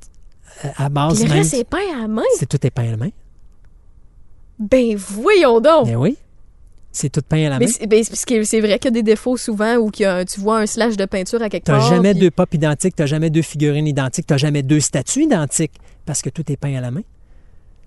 [0.64, 1.38] euh, à base puis le même.
[1.38, 2.22] reste, c'est peint à la main.
[2.38, 3.10] C'est tout est peint à la main.
[4.60, 5.86] Ben voyons donc.
[5.86, 6.16] Ben oui.
[6.92, 7.66] C'est tout peint à la main.
[7.66, 10.16] c'est ben, c'est que vrai qu'il y a des défauts souvent où qu'il y a
[10.16, 11.88] un- tu vois un slash de peinture à quelque Tu n'as part.
[11.88, 14.80] jamais puis- deux pop identiques, tu n'as jamais deux figurines identiques, tu n'as jamais deux
[14.80, 15.72] statues identiques
[16.04, 17.02] parce que tout est peint à la main.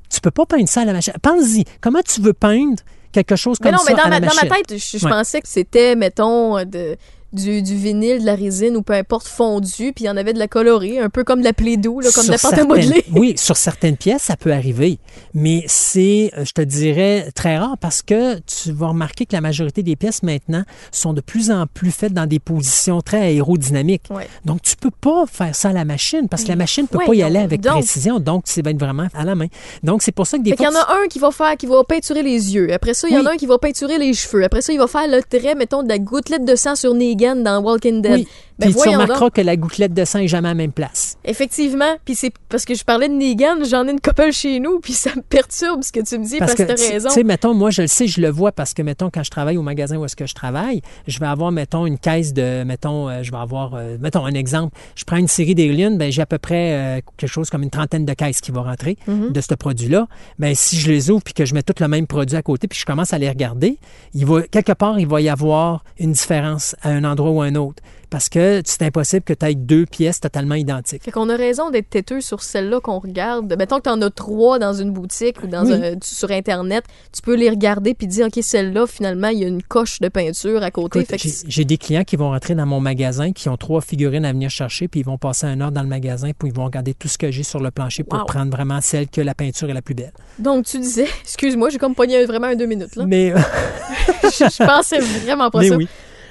[0.10, 1.14] Tu peux pas peindre ça à la machine.
[1.22, 2.82] Pense-y, comment tu veux peindre
[3.12, 4.98] quelque chose comme Mais non, ça mais dans, à la ma, dans ma tête, je,
[4.98, 5.12] je Ouais.
[5.12, 6.96] pensais que c'était, mettons, de,
[7.34, 10.34] du, du vinyle, de la résine ou peu importe fondu, puis il y en avait
[10.34, 12.64] de la colorée, un peu comme de la Play-Doh, là, comme de la pâte à
[12.66, 13.04] modeler.
[13.14, 15.00] Oui, sur certaines pièces, ça peut arriver.
[15.34, 19.42] Mais c'est, euh, je te dirais, très rare parce que tu vas remarquer que la
[19.42, 24.06] majorité des pièces maintenant sont de plus en plus faites dans des positions très aérodynamiques.
[24.10, 24.28] Ouais.
[24.46, 26.98] Donc, tu peux pas faire ça à la machine parce que la machine ne peut
[27.00, 28.20] Ouais, pas y aller avec donc- précision.
[28.20, 29.48] Donc, ça va être vraiment à la main.
[29.84, 30.66] Donc, c'est pour ça que des Fait fois...
[30.68, 32.72] y en a un qui va faire, qui va peinturer les yeux.
[32.74, 34.44] Après ça, il y en a un qui va peinturer les cheveux.
[34.44, 37.23] Après ça, il va faire le trait, mettons, de la gouttelette de sang sur Negan
[37.44, 38.14] dans Walking Dead.
[38.14, 38.28] Oui.
[38.66, 39.34] Ben Puis tu remarqueras donc.
[39.34, 41.18] que la gouttelette de sang est jamais à la même place.
[41.26, 41.96] Effectivement.
[42.06, 44.94] Puis c'est parce que je parlais de Negan, j'en ai une couple chez nous, puis
[44.94, 47.10] ça me perturbe ce que tu me dis parce, que tu raison.
[47.10, 49.30] tu sais, mettons, moi, je le sais, je le vois parce que, mettons, quand je
[49.32, 52.64] travaille au magasin où est-ce que je travaille, je vais avoir, mettons, une caisse de,
[52.64, 54.76] mettons, euh, je vais avoir, euh, mettons, un exemple.
[54.96, 57.70] Je prends une série d'Alien, ben j'ai à peu près euh, quelque chose comme une
[57.70, 59.32] trentaine de caisses qui vont rentrer Mhm.
[59.32, 60.08] de ce produit-là.
[60.40, 62.68] Ben si je les ouvre puis que je mets tout le même produit à côté
[62.68, 63.78] puis je commence à les regarder,
[64.14, 67.46] il va, quelque part, il va y avoir une différence à un endroit ou à
[67.46, 67.82] un autre.
[68.14, 71.02] Parce que c'est impossible que tu aies deux pièces totalement identiques.
[71.04, 73.56] Fait qu'on a raison d'être têteux sur celle-là qu'on regarde.
[73.58, 75.74] Mettons que t'en as trois dans une boutique ou dans Oui.
[75.74, 79.48] un, sur Internet, tu peux les regarder puis dire, OK, celle-là, finalement, il y a
[79.48, 81.04] une coche de peinture à côté.
[81.48, 84.52] J'ai- des clients qui vont rentrer dans mon magasin, qui ont trois figurines à venir
[84.52, 87.08] chercher, puis ils vont passer un heure dans le magasin, puis ils vont regarder tout
[87.08, 88.26] ce que j'ai sur le plancher pour Wow.
[88.26, 90.14] prendre vraiment celle que la peinture est la plus belle.
[90.38, 93.06] Donc, tu disais, excuse-moi, j'ai comme pogné vraiment un deux minutes, là.
[93.08, 93.34] Mais,
[94.24, 95.78] je, je pensais vraiment pas mais ça.
[95.78, 95.88] oui.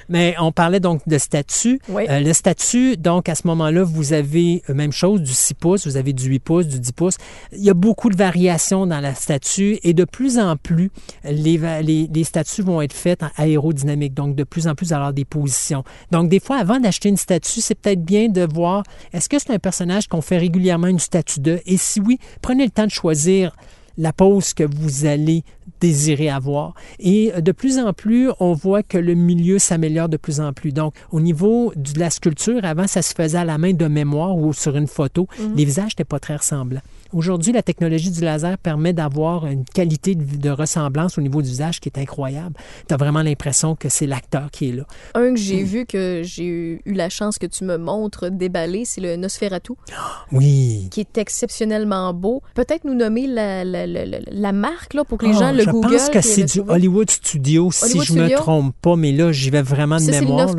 [0.09, 1.79] Mais on parlait donc de statut.
[1.89, 2.05] Oui.
[2.09, 5.87] Euh, le statut, donc à ce moment-là, vous avez euh, même chose du 6 pouces,
[5.87, 7.17] vous avez du 8 pouces, du 10 pouces.
[7.51, 10.91] Il y a beaucoup de variations dans la statue et de plus en plus,
[11.23, 15.25] les, les statues vont être faites en aérodynamique, donc de plus en plus alors des
[15.25, 15.83] positions.
[16.11, 19.51] Donc des fois, avant d'acheter une statue, c'est peut-être bien de voir est-ce que c'est
[19.51, 21.61] un personnage qu'on fait régulièrement une statue de?
[21.65, 23.55] Et si oui, prenez le temps de choisir
[23.97, 25.43] la pose que vous allez
[25.87, 26.73] désirer avoir.
[26.99, 30.71] Et de plus en plus, on voit que le milieu s'améliore de plus en plus.
[30.71, 34.35] Donc, au niveau de la sculpture, avant, ça se faisait à la main de mémoire
[34.37, 35.27] ou sur une photo.
[35.57, 36.81] Les visages n'étaient pas très ressemblants.
[37.11, 41.49] Aujourd'hui, la technologie du laser permet d'avoir une qualité de, de ressemblance au niveau du
[41.49, 42.55] visage qui est incroyable.
[42.87, 44.83] Tu as vraiment l'impression que c'est l'acteur qui est là.
[45.13, 49.01] Un que j'ai vu, que j'ai eu, la chance que tu me montres déballer, c'est
[49.01, 49.73] le Nosferatu,
[50.31, 50.87] Oui.
[50.91, 52.41] qui est exceptionnellement beau.
[52.55, 55.51] Peut-être nous nommer la, la, la, la- la marque, là, pour que les Oh, gens
[55.51, 55.97] le je googlent.
[55.97, 56.61] pense que c'est du.
[56.67, 58.37] Hollywood Studio, si je me Studio?
[58.37, 60.55] trompe pas, mais là, j'y vais vraiment de Ça, mémoire.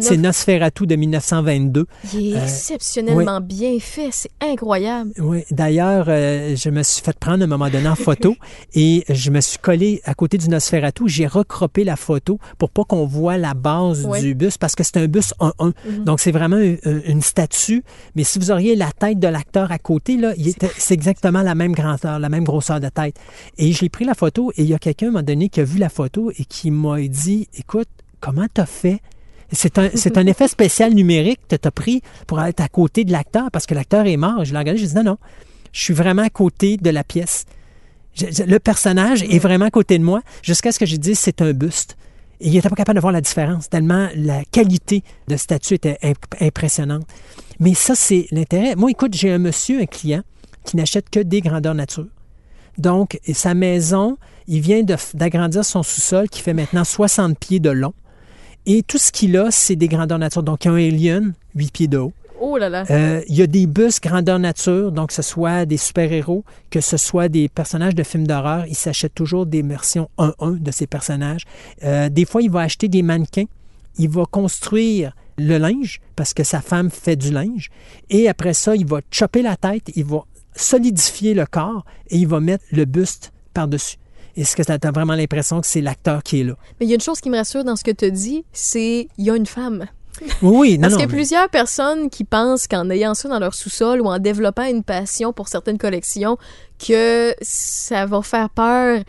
[0.00, 1.86] C'est Nosferatu de 1922.
[2.14, 5.12] Il est Euh, exceptionnellement bien fait, c'est incroyable.
[5.18, 8.36] Oui, d'ailleurs, euh, je me suis fait prendre à un moment donné en photo
[8.74, 11.04] et je me suis collé à côté du Nosferatu.
[11.06, 14.96] J'ai recroppé la photo pour pas qu'on voit la base du bus parce que c'est
[14.98, 15.52] un bus 1-1.
[15.88, 16.04] Mhm.
[16.04, 17.82] Donc, c'est vraiment une, une statue.
[18.14, 20.32] Mais si vous auriez la tête de l'acteur à côté, là,
[20.78, 23.16] c'est exactement la même grandeur, la même grosseur de tête.
[23.58, 25.60] Et j'ai pris la photo et il y a quelqu'un, à un moment donné, qui
[25.60, 27.88] a vu la photo et qui m'a dit, écoute,
[28.20, 29.00] comment t'as fait?
[29.52, 33.04] C'est un, c'est un effet spécial numérique que tu as pris pour être à côté
[33.04, 34.44] de l'acteur parce que l'acteur est mort.
[34.44, 35.18] Je l'ai regardé, j'ai dit non, non,
[35.72, 37.44] je suis vraiment à côté de la pièce.
[38.14, 41.14] Je- je- le personnage est vraiment à côté de moi jusqu'à ce que j'ai dit
[41.14, 41.96] c'est un buste.
[42.40, 45.96] Et il n'était pas capable de voir la différence, tellement la qualité de statue était
[46.02, 47.06] imp- impressionnante.
[47.60, 48.74] Mais ça, c'est l'intérêt.
[48.74, 50.22] Moi, écoute, j'ai un monsieur, un client,
[50.64, 52.08] qui n'achète que des grandeurs nature.
[52.78, 54.82] Donc, sa maison, il vient
[55.14, 57.94] d'agrandir son sous-sol qui fait maintenant 60 pieds de long.
[58.66, 60.42] Et tout ce qu'il a, c'est des grandeurs nature.
[60.42, 62.12] Donc, il y a un alien, 8 pieds de haut.
[62.40, 62.84] Oh là là.
[62.90, 66.80] Euh, il y a des bus grandeur nature, donc que ce soit des super-héros, que
[66.80, 68.66] ce soit des personnages de films d'horreur.
[68.66, 71.44] Il s'achète toujours des versions 1-1 de ces personnages.
[71.84, 73.46] Euh, des fois, il va acheter des mannequins.
[73.98, 77.70] Il va construire le linge parce que sa femme fait du linge.
[78.10, 82.26] Et après ça, il va chopper la tête, il va solidifier le corps et il
[82.26, 83.96] va mettre le buste par-dessus.
[84.36, 86.54] Est-ce que tu as vraiment l'impression que c'est l'acteur qui est là?
[86.78, 89.08] Mais il y a une chose qui me rassure dans ce que tu dis, c'est
[89.16, 89.86] il y a une femme.
[90.42, 93.38] Oui, non, Parce qu'il y a mais- plusieurs personnes qui pensent qu'en ayant ça dans
[93.38, 96.38] leur sous-sol ou en développant une passion pour certaines collections,
[96.86, 99.02] que ça va faire peur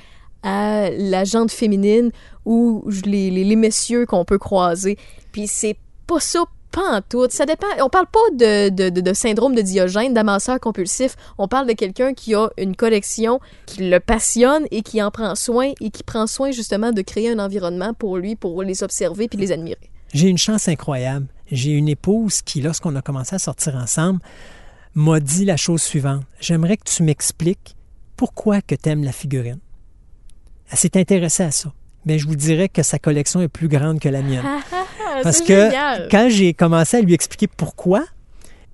[0.43, 2.11] à la gente féminine
[2.45, 4.97] ou les, les, les messieurs qu'on peut croiser.
[5.31, 6.43] Puis c'est pas ça
[6.77, 7.01] en.
[7.29, 7.67] Ça dépend.
[7.81, 11.15] On parle pas de, syndrome de Diogène, d'amasseur compulsif.
[11.37, 15.35] On parle de quelqu'un qui a une collection, qui le passionne et qui en prend
[15.35, 19.27] soin et qui prend soin justement de créer un environnement pour lui, pour les observer
[19.27, 19.89] puis les admirer.
[20.13, 21.27] J'ai une chance incroyable.
[21.51, 24.19] J'ai une épouse qui, lorsqu'on a commencé à sortir ensemble,
[24.95, 26.23] m'a dit la chose suivante.
[26.39, 27.75] J'aimerais que tu m'expliques
[28.15, 29.59] pourquoi que tu aimes la figurine.
[30.71, 31.71] Elle s'est intéressée à ça.
[32.08, 34.46] Mais je vous dirais que sa collection est plus grande que la mienne.
[35.24, 36.08] Parce que génial.
[36.10, 38.06] quand j'ai commencé à lui expliquer pourquoi,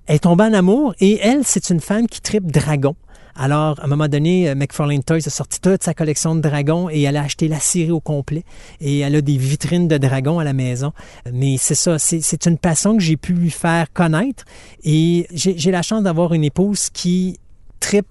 [0.06, 2.94] elle est tombée en amour et elle, c'est une femme qui tripe dragon.
[3.36, 6.88] Alors, à un moment donné, euh, McFarlane Toys a sorti toute sa collection de dragons
[6.88, 8.44] et elle a acheté la série au complet.
[8.80, 10.92] Et elle a des vitrines de dragons à la maison.
[11.32, 14.44] Mais c'est ça, c'est une passion que j'ai pu lui faire connaître.
[14.84, 17.40] Et j'ai la chance d'avoir une épouse qui
[17.80, 18.06] tripe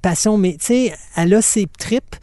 [0.00, 2.16] passion, mais tu sais, elle a ses tripes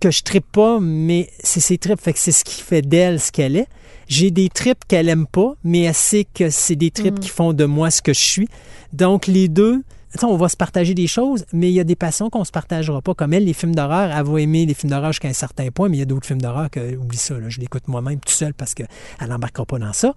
[0.00, 3.20] que je tripe pas, mais c'est ses tripes, fait que c'est ce qui fait d'elle
[3.20, 3.68] ce qu'elle est.
[4.08, 7.20] J'ai des tripes qu'elle aime pas, mais elle sait que c'est des tripes mm.
[7.20, 8.48] qui font de moi ce que je suis.
[8.92, 9.82] Donc les deux,
[10.22, 12.52] on va se partager des choses, mais il y a des passions qu'on ne se
[12.52, 13.14] partagera pas.
[13.14, 15.88] Comme elle, les films d'horreur, elle va aimer les films d'horreur jusqu'à un certain point,
[15.88, 18.54] mais il y a d'autres films d'horreur que, oublie ça, je l'écoute moi-même tout seul
[18.54, 18.88] parce qu'elle
[19.28, 20.14] n'embarquera pas dans ça.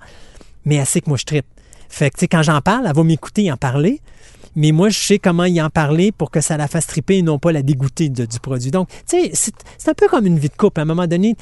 [0.65, 1.45] Mais elle sait que moi, je tripe.
[1.89, 4.01] Fait que, tu sais, quand j'en parle, elle va m'écouter et en parler
[4.55, 7.21] mais moi, je sais comment y en parler pour que ça la fasse triper et
[7.21, 8.71] non pas la dégoûter du produit.
[8.71, 10.79] Donc, tu sais, c'est un peu comme une vie de couple.
[10.79, 11.35] À un moment donné,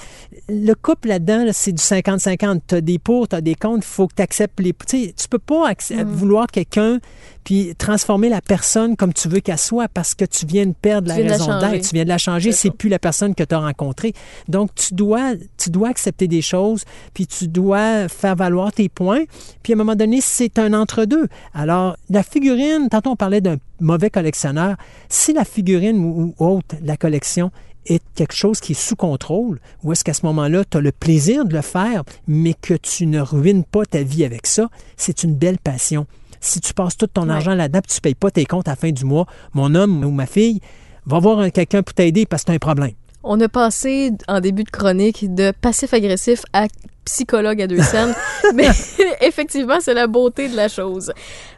[0.50, 2.62] le couple là-dedans, c'est du 50-50.
[2.68, 4.74] Tu as des pour, tu as des contre, il faut que tu acceptes les.
[4.74, 6.04] Tu sais, tu peux pas mm.
[6.04, 7.00] vouloir quelqu'un
[7.48, 11.08] puis transformer la personne comme tu veux qu'elle soit parce que tu viens de perdre
[11.08, 13.60] la raison d'être, tu viens de la changer, c'est plus la personne que tu as
[13.60, 14.12] rencontrée.
[14.50, 16.84] Donc tu dois tu dois accepter des choses,
[17.14, 19.24] puis tu dois faire valoir tes points,
[19.64, 21.30] puis à un moment donné, c'est un entre-deux.
[21.54, 24.76] Alors la figurine, tantôt on parlait d'un mauvais collectionneur,
[25.08, 27.52] si la figurine ou, autre, la collection
[27.86, 30.92] est quelque chose qui est sous contrôle, ou est-ce qu'à ce, moment-là, tu as le
[30.92, 35.24] plaisir de le faire, mais que tu ne ruines pas ta vie avec ça, c'est
[35.24, 36.08] une belle passion
[36.40, 38.76] si tu passes tout ton argent là-dedans tu ne payes pas tes comptes à la
[38.76, 40.60] fin du mois, mon homme ou ma fille
[41.06, 42.92] va voir quelqu'un pour t'aider parce que tu as un problème.
[43.24, 46.68] On a passé en début de chronique de passif-agressif à
[47.08, 48.14] psychologue à deux scènes,
[48.54, 48.68] mais
[49.22, 51.12] effectivement, c'est la beauté de la chose.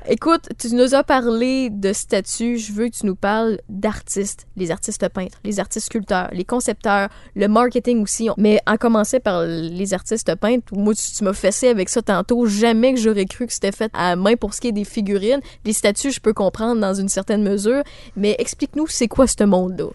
[0.07, 4.71] Écoute, tu nous as parlé de statut, je veux que tu nous parles d'artistes, les
[4.71, 9.93] artistes peintres, les artistes sculpteurs, les concepteurs, le marketing aussi, mais en commençant par les
[9.93, 13.71] artistes peintres, moi tu, m'as fessé avec ça tantôt, jamais que j'aurais cru que c'était
[13.71, 15.41] fait à main pour ce qui est des figurines.
[15.65, 17.83] Les statues, je peux comprendre dans une certaine mesure,
[18.15, 19.87] mais explique-nous c'est quoi ce monde-là?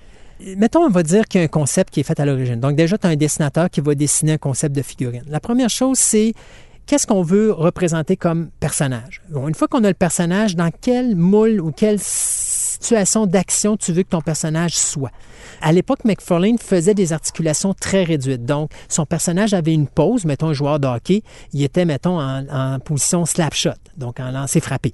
[0.57, 2.61] Mettons, on va dire qu'il y a un concept qui est fait à l'origine.
[2.61, 5.24] Donc, déjà, tu as un dessinateur qui va dessiner un concept de figurine.
[5.28, 6.35] La première chose, c'est
[6.87, 9.22] qu'est-ce qu'on veut représenter comme personnage?
[9.35, 14.02] Une fois qu'on a le personnage, dans quel moule ou quelle situation d'action tu veux
[14.02, 15.12] que ton personnage soit?
[15.61, 18.44] À l'époque, McFarlane faisait des articulations très réduites.
[18.44, 22.46] Donc, son personnage avait une pose, mettons un joueur de hockey, il était, mettons, en,
[22.48, 24.92] en position slap shot, donc en lancer frappé.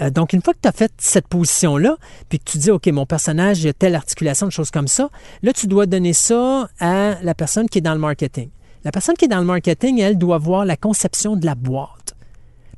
[0.00, 1.96] Euh, donc, une fois que tu as fait cette position-là,
[2.28, 5.10] puis que tu dis, OK, mon personnage, a telle articulation, une chose comme ça,
[5.42, 8.50] là, tu dois donner ça à la personne qui est dans le marketing.
[8.84, 12.14] La personne qui est dans le marketing, elle doit voir la conception de la boîte.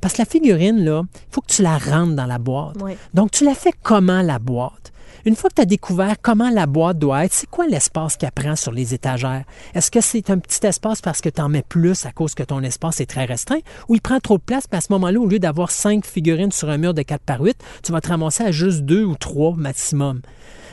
[0.01, 2.75] Parce que la figurine, là, il faut que tu la rentres dans la boîte.
[3.13, 4.90] Donc, tu la fais comment la boîte?
[5.23, 8.31] Une fois que tu as découvert comment la boîte doit être, c'est quoi l'espace qu'elle
[8.31, 9.43] prend sur les étagères?
[9.75, 12.41] Est-ce que c'est un petit espace parce que tu en mets plus à cause que
[12.41, 13.59] ton espace est très restreint?
[13.87, 16.51] Ou il prend trop de place, puis à ce moment-là, au lieu d'avoir cinq figurines
[16.51, 19.15] sur un mur de 4 par 8, tu vas te ramasser à juste deux ou
[19.15, 20.21] trois maximum?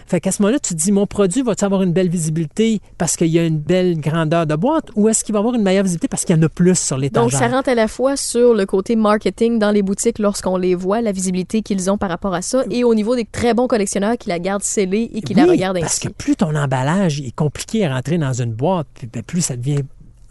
[0.08, 3.14] Fait qu'à ce moment-là, tu te dis, mon produit va-tu avoir une belle visibilité parce
[3.14, 5.82] qu'il y a une belle grandeur de boîte ou est-ce qu'il va avoir une meilleure
[5.82, 7.28] visibilité parce qu'il y en a plus sur l'étagère?
[7.28, 10.74] Donc, ça rentre à la fois sur le côté marketing dans les boutiques lorsqu'on les
[10.74, 13.66] voit, la visibilité qu'ils ont par rapport à ça et au niveau des très bons
[13.66, 15.84] collectionneurs qui la gardent scellée et qui la regardent ainsi.
[15.84, 19.56] parce que plus ton emballage est compliqué à rentrer dans une boîte, ben, plus ça
[19.56, 19.82] devient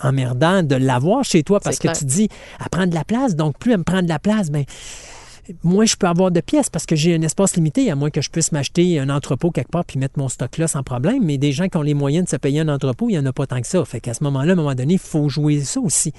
[0.02, 3.60] emmerdant de l'avoir chez toi parce que tu dis, elle prend de la place, donc
[3.60, 4.66] plus elle me prend de la place, ben
[5.64, 8.22] moins je peux avoir de pièces parce que j'ai un espace limité, à moins que
[8.22, 11.24] je puisse m'acheter un entrepôt quelque part puis mettre mon stock là sans problème.
[11.24, 13.26] Mais des gens qui ont les moyens de se payer un entrepôt, il n'y en
[13.26, 13.84] a pas tant que ça.
[13.86, 16.14] Fait qu'à ce moment-là, à un moment donné, il faut jouer ça aussi.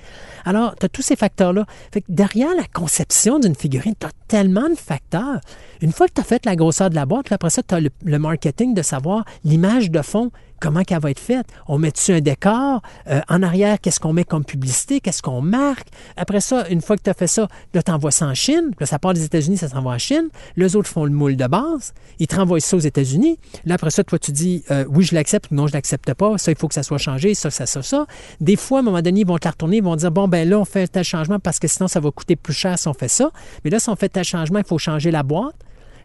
[0.45, 1.67] Alors, tu as tous ces facteurs-là.
[1.93, 5.41] Fait que derrière la conception d'une figurine, tu as tellement de facteurs.
[5.81, 7.81] Une fois que tu as fait la grosseur de la boîte, après ça, tu as
[7.81, 10.31] le marketing de savoir l'image de fond
[10.61, 11.47] comment qu'elle va être faite.
[11.67, 12.83] On met-tu un décor?
[13.09, 15.01] Euh, en arrière, qu'est-ce qu'on met comme publicité?
[15.01, 15.89] Qu'est-ce qu'on marque?
[16.17, 18.73] Après ça, une fois que tu as fait ça, là, tu envoies ça en Chine.
[18.79, 20.29] Là, ça part des États-Unis, ça s'envoie en Chine.
[20.57, 21.95] Les autres font le moule de base.
[22.19, 23.39] Ils te renvoient ça aux États-Unis.
[23.65, 26.39] Là, après ça, toi, tu dis euh, oui, je l'accepte ou non, je l'accepte pas.
[26.39, 27.35] Ça, il faut que ça soit changé.
[27.35, 28.07] Ça, ça, ça, ça.
[28.41, 29.79] Des fois, à un moment donné, ils vont te la retourner.
[29.79, 32.11] Ils vont dire bon, ben là, on fait tel changement parce que sinon, ça va
[32.11, 33.31] coûter plus cher si on fait ça.
[33.65, 35.55] Mais là, si on fait tel changement, il faut changer la boîte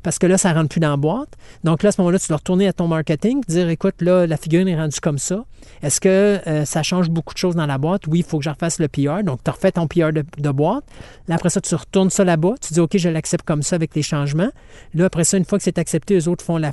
[0.04, 1.30] parce que là, ça ne rentre plus dans la boîte.
[1.64, 4.38] Donc là, à ce moment-là, tu dois retourner à ton marketing, dire écoute, là, la
[4.38, 5.46] figurine est rendue comme ça.
[5.82, 8.08] Est-ce que euh, ça change beaucoup de choses dans la boîte?
[8.08, 9.24] Oui, il faut que je refasse le PR.
[9.24, 10.84] Donc, tu refais ton PR de, boîte.
[11.28, 12.56] Là, après ça, tu retournes ça là-bas.
[12.62, 14.52] Tu dis OK, je l'accepte comme ça avec les changements.
[14.94, 16.72] Là, après ça, une fois que c'est accepté, les autres font la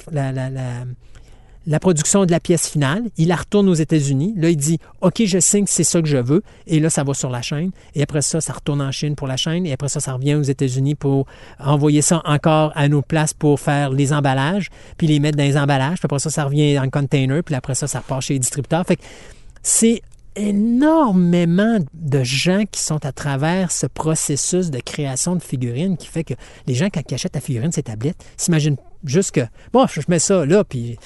[1.81, 4.35] production de la pièce finale, il la retourne aux États-Unis.
[4.37, 6.43] Là, il dit OK, je signe, c'est ça que je veux.
[6.67, 7.71] Et là, ça va sur la chaîne.
[7.95, 9.67] Et après ça, ça retourne en Chine pour la chaîne.
[9.67, 11.27] Et après ça, ça revient aux États-Unis pour
[11.59, 15.57] envoyer ça encore à nos places pour faire les emballages, puis les mettre dans les
[15.57, 15.99] emballages.
[15.99, 17.43] Puis après ça, ça revient en container.
[17.43, 18.85] Puis après ça, ça repart chez les distributeurs.
[18.87, 19.03] Fait que
[19.63, 20.03] c'est
[20.37, 26.25] énormément de gens qui sont à travers ce processus de création de figurines qui fait
[26.25, 26.35] que
[26.67, 29.41] les gens, quand ils achètent la figurine, c'est tablette, s'imaginent juste que,
[29.73, 30.99] bon, je mets ça là, puis...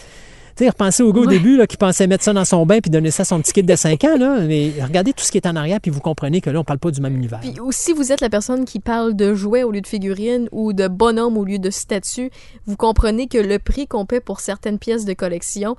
[0.57, 1.37] Sais, repensez au gars au Ouais.
[1.37, 3.53] début là, qui pensait mettre ça dans son bain puis donner ça à son petit
[3.53, 4.17] kid de 5 ans.
[4.17, 4.39] Là.
[4.41, 6.79] Mais regardez tout ce qui est en arrière puis vous comprenez que là, on parle
[6.79, 7.41] pas du même univers.
[7.41, 10.73] Puis aussi, vous êtes la personne qui parle de jouets au lieu de figurines ou
[10.73, 12.31] de bonhommes au lieu de statues.
[12.67, 15.77] Vous comprenez que le prix qu'on paie pour certaines pièces de collection,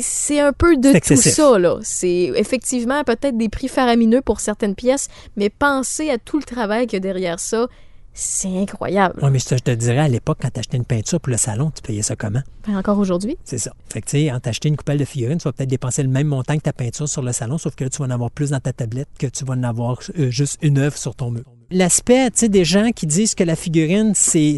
[0.00, 1.78] c'est un peu de tout ça, là.
[1.82, 6.86] C'est effectivement peut-être des prix faramineux pour certaines pièces, mais pensez à tout le travail
[6.86, 7.66] qu'il y a derrière ça.
[8.14, 9.18] C'est incroyable.
[9.22, 11.30] Oui, mais je te, je te dirais, à l'époque, quand tu achetais une peinture pour
[11.30, 12.42] le salon, tu payais ça comment?
[12.62, 13.36] Enfin, encore aujourd'hui.
[13.44, 13.72] C'est ça.
[13.88, 16.10] Fait que, tu sais, en t'acheter une coupelle de figurines, tu vas peut-être dépenser le
[16.10, 18.30] même montant que ta peinture sur le salon, sauf que là, tu vas en avoir
[18.30, 21.30] plus dans ta tablette que tu vas en avoir euh, juste une œuvre sur ton
[21.30, 21.44] mur.
[21.72, 24.56] L'aspect, tu sais, des gens qui disent que la figurine, c'est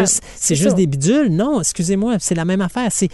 [0.00, 0.74] juste, C'est juste ça.
[0.76, 1.28] des bidules.
[1.30, 2.88] Non, excusez-moi, c'est la même affaire.
[2.90, 3.08] C'est-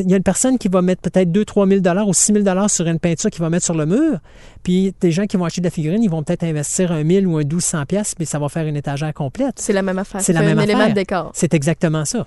[0.00, 2.86] Il y a une personne qui va mettre peut-être 2-3 000 ou 6 000 sur
[2.86, 4.18] une peinture qu'il va mettre sur le mur.
[4.62, 7.26] Puis des gens qui vont acheter de la figurine, ils vont peut-être investir un 1000
[7.26, 9.54] ou un 1200 pièces, mais ça va faire une étagère complète.
[9.56, 10.20] C'est la même affaire.
[10.20, 10.90] C'est la même un élément affaire.
[10.90, 11.30] de décor.
[11.34, 12.26] C'est exactement ça.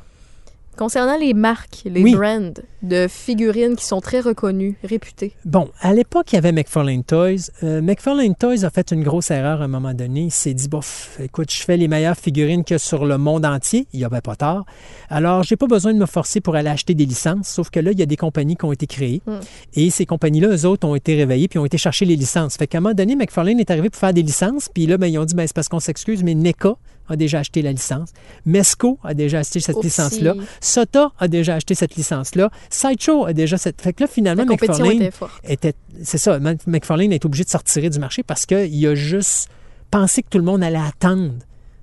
[0.78, 2.16] Concernant les marques, les Oui.
[2.16, 2.52] brands
[2.84, 5.34] de figurines qui sont très reconnues, réputées.
[5.46, 7.50] Bon, à l'époque, il y avait McFarlane Toys.
[7.64, 10.24] Euh, McFarlane Toys a fait une grosse erreur à un moment donné.
[10.24, 13.88] Il s'est dit, bof, écoute, je fais les meilleures figurines que sur le monde entier.
[13.94, 14.66] Il n'y avait pas tard.
[15.10, 17.48] Alors, j'ai pas besoin de me forcer pour aller acheter des licences.
[17.48, 19.22] Sauf que là, il y a des compagnies qui ont été créées.
[19.26, 19.40] Mm.
[19.76, 22.58] Et ces compagnies-là, eux autres, ont été réveillées puis ont été chercher les licences.
[22.58, 24.70] Fait qu'à un moment donné, McFarlane est arrivé pour faire des licences.
[24.74, 26.76] Puis là, ben, ils ont dit, ben, c'est parce qu'on s'excuse, mais NECA
[27.10, 28.10] a déjà acheté la licence.
[28.46, 30.36] Mesco a déjà acheté cette licence-là.
[30.62, 32.50] Sota a déjà acheté cette licence-là.
[32.70, 33.82] Sideshow a déjà cette.
[33.82, 35.10] Fait que là, finalement, McFarlane
[35.44, 35.74] était.
[36.04, 39.50] C'est ça, McFarlane est obligé de se retirer du marché parce qu'il a juste
[39.92, 41.34] pensé que tout le monde allait attendre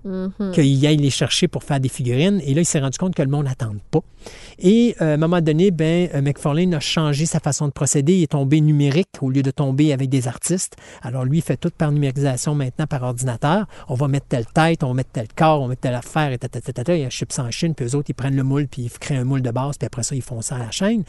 [0.04, 0.52] Mhm.
[0.52, 2.40] qu'il aille les chercher pour faire des figurines.
[2.44, 4.00] Et là, il s'est rendu compte que le monde n'attend pas.
[4.58, 8.14] Et euh, à un moment donné, ben, euh, McFarlane a changé sa façon de procéder.
[8.14, 10.76] Il est tombé numérique au lieu de tomber avec des artistes.
[11.02, 13.66] Alors lui, il fait tout par numérisation maintenant, par ordinateur.
[13.88, 16.32] On va mettre telle tête, on va mettre tel corps, on va mettre telle affaire,
[16.32, 16.96] et ta, ta, ta, ta, ta.
[16.96, 19.16] Il ship ça en Chine, puis eux autres, ils prennent le moule, puis ils créent
[19.16, 21.04] un moule de base, puis après ça, ils font ça à la chaîne.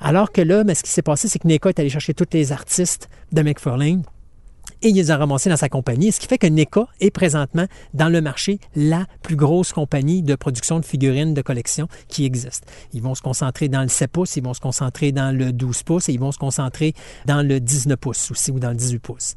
[0.00, 2.26] Alors que là, ben, ce qui s'est passé, c'est que NECA est allé chercher tous
[2.32, 4.02] les artistes de McFarlane
[4.82, 8.08] et il les a dans sa compagnie, ce qui fait que NECA est présentement dans
[8.08, 12.64] le marché la plus grosse compagnie de production de figurines de collection qui existe.
[12.92, 15.82] Ils vont se concentrer dans le 7 pouces, ils vont se concentrer dans le 12
[15.82, 16.94] pouces et ils vont se concentrer
[17.26, 19.34] dans le 19 pouces aussi ou dans le 18 pouces.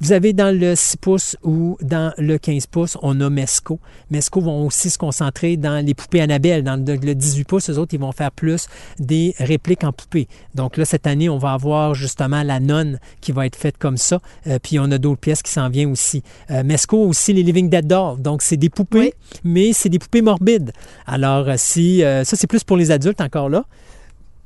[0.00, 3.78] Vous avez dans le 6 pouces ou dans le 15 pouces, on a Mesco.
[4.10, 6.64] Mesco vont aussi se concentrer dans les poupées Annabelle.
[6.64, 8.66] Dans le le 18 pouces, eux autres, ils vont faire plus
[8.98, 10.28] des répliques en poupées.
[10.54, 13.96] Donc là, cette année, on va avoir justement la nonne qui va être faite comme
[13.96, 14.20] ça.
[14.46, 16.22] Euh, puis on a d'autres pièces qui s'en viennent aussi.
[16.50, 18.20] Euh, Mesco aussi les Living Dead Dolls.
[18.20, 19.12] Donc c'est des poupées, Oui.
[19.44, 20.72] mais c'est des poupées morbides.
[21.06, 23.64] Alors euh, si euh, ça, c'est plus pour les adultes encore là.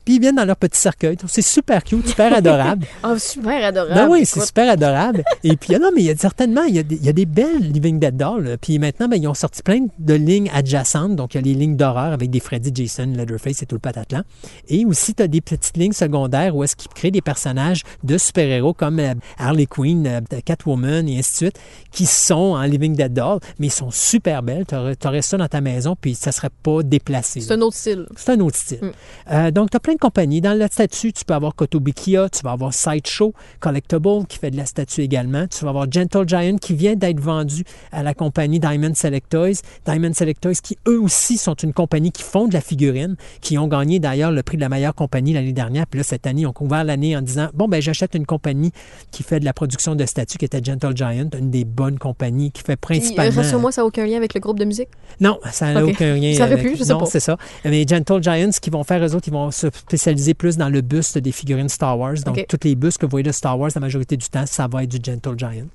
[0.06, 1.16] Puis ils viennent dans leur petit cercueil.
[1.26, 2.86] C'est super cute, super adorable.
[3.02, 3.94] Ah, super adorable.
[3.94, 5.24] Ben oui, c'est super adorable.
[5.42, 7.08] Et puis, ah non, mais il y a certainement, il y a des, il y
[7.08, 8.56] a des belles Living Dead Dolls.
[8.60, 11.16] Puis maintenant, ben, ils ont sorti plein de lignes adjacentes.
[11.16, 13.80] Donc, il y a les lignes d'horreur avec des Freddy, Jason, Leatherface et tout le
[13.80, 14.22] patatlan.
[14.68, 18.16] Et aussi, tu as des petites lignes secondaires où est-ce qu'ils créent des personnages de
[18.16, 22.94] super-héros comme euh, Harley Quinn, euh, Catwoman et ainsi de suite, qui sont en Living
[22.94, 24.66] Dead Doll, mais ils sont super belles.
[24.68, 27.40] Tu aurais, ça dans ta maison, puis ça serait pas déplacé.
[27.40, 28.06] C'est un autre style.
[28.14, 28.78] C'est un autre style.
[28.82, 28.90] Mm.
[29.32, 30.40] Euh, donc, tu as plein de compagnies.
[30.40, 34.56] Dans le statut, tu peux avoir Kotobukiya, tu vas avoir Sideshow Collectible qui fait de
[34.56, 35.46] la statue également.
[35.48, 39.60] Tu vas avoir Gentle Giant qui vient d'être vendu à la compagnie Diamond Select Toys.
[39.86, 43.58] Diamond Select Toys qui, eux aussi, sont une compagnie qui font de la figurine, qui
[43.58, 45.86] ont gagné d'ailleurs le prix de la meilleure compagnie l'année dernière.
[45.86, 48.72] Puis là, cette année, ils ont couvert l'année en disant Bon, ben j'achète une compagnie
[49.10, 52.52] qui fait de la production de statues qui était Gentle Giant, une des bonnes compagnies
[52.52, 53.42] qui fait Puis, euh, principalement.
[53.42, 54.88] Rassure-moi, ça n'a aucun lien avec le groupe de musique?
[55.20, 56.34] Non, ça n'a aucun lien.
[56.36, 57.06] Savais avec- plus, je sais non, pas.
[57.06, 57.36] c'est ça.
[57.64, 60.68] Mais Gentle Giants, ce qu'ils vont faire, eux autres, ils vont se spécialiser plus dans
[60.68, 62.14] le buste des figurines Star Wars.
[62.24, 62.46] Donc, Ok.
[62.48, 64.82] toutes les bustes que vous voyez de Star Wars, la majorité du temps, ça va
[64.84, 65.66] être du Gentle Giant.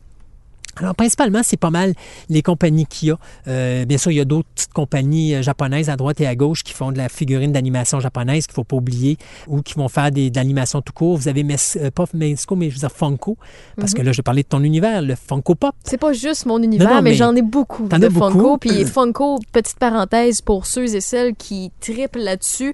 [0.77, 1.93] Alors, principalement, c'est pas mal
[2.29, 3.17] les compagnies qu'il y a.
[3.49, 6.33] Euh, bien sûr, il y a d'autres petites compagnies euh, japonaises à droite et à
[6.33, 9.73] gauche qui font de la figurine d'animation japonaise qu'il ne faut pas oublier ou qui
[9.73, 11.17] vont faire des, de l'animation tout court.
[11.17, 13.37] Vous avez, Mes, euh, pas Mesco, mais je veux dire Funko.
[13.75, 13.97] Parce Mhm.
[13.99, 15.75] que là, je vais parler de ton univers, le Funko Pop.
[15.83, 18.09] C'est pas juste mon univers, Non, non, mais, mais j'en ai beaucoup de.
[18.09, 18.57] Funko.
[18.57, 22.73] Puis Funko, petite parenthèse pour ceux et celles qui triplent là-dessus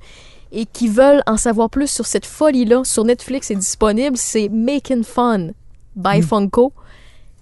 [0.51, 4.17] et qui veulent en savoir plus sur cette folie-là, sur Netflix, c'est disponible.
[4.17, 5.49] C'est Making Fun
[5.95, 6.23] by Mm.
[6.23, 6.73] Funko.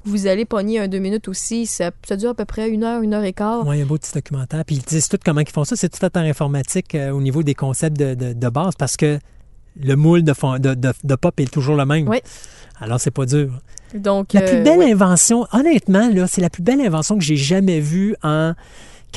[0.08, 1.66] Vous allez pogner un deux minutes aussi.
[1.66, 3.66] Ça, ça dure à peu près une heure, une heure et quart.
[3.66, 4.64] Oui, un beau petit documentaire.
[4.64, 5.76] Puis ils disent tout comment ils font ça.
[5.76, 8.98] C'est tout fait en informatique euh, au niveau des concepts de, de- de base parce
[8.98, 9.18] que
[9.82, 12.08] le moule de, fond- de, de- de pop est toujours le même.
[12.08, 12.20] Oui.
[12.80, 13.50] Alors, c'est pas dur.
[13.96, 14.92] Donc, La euh, plus belle ouais.
[14.92, 18.54] invention, honnêtement, là, c'est la plus belle invention que j'ai jamais vue en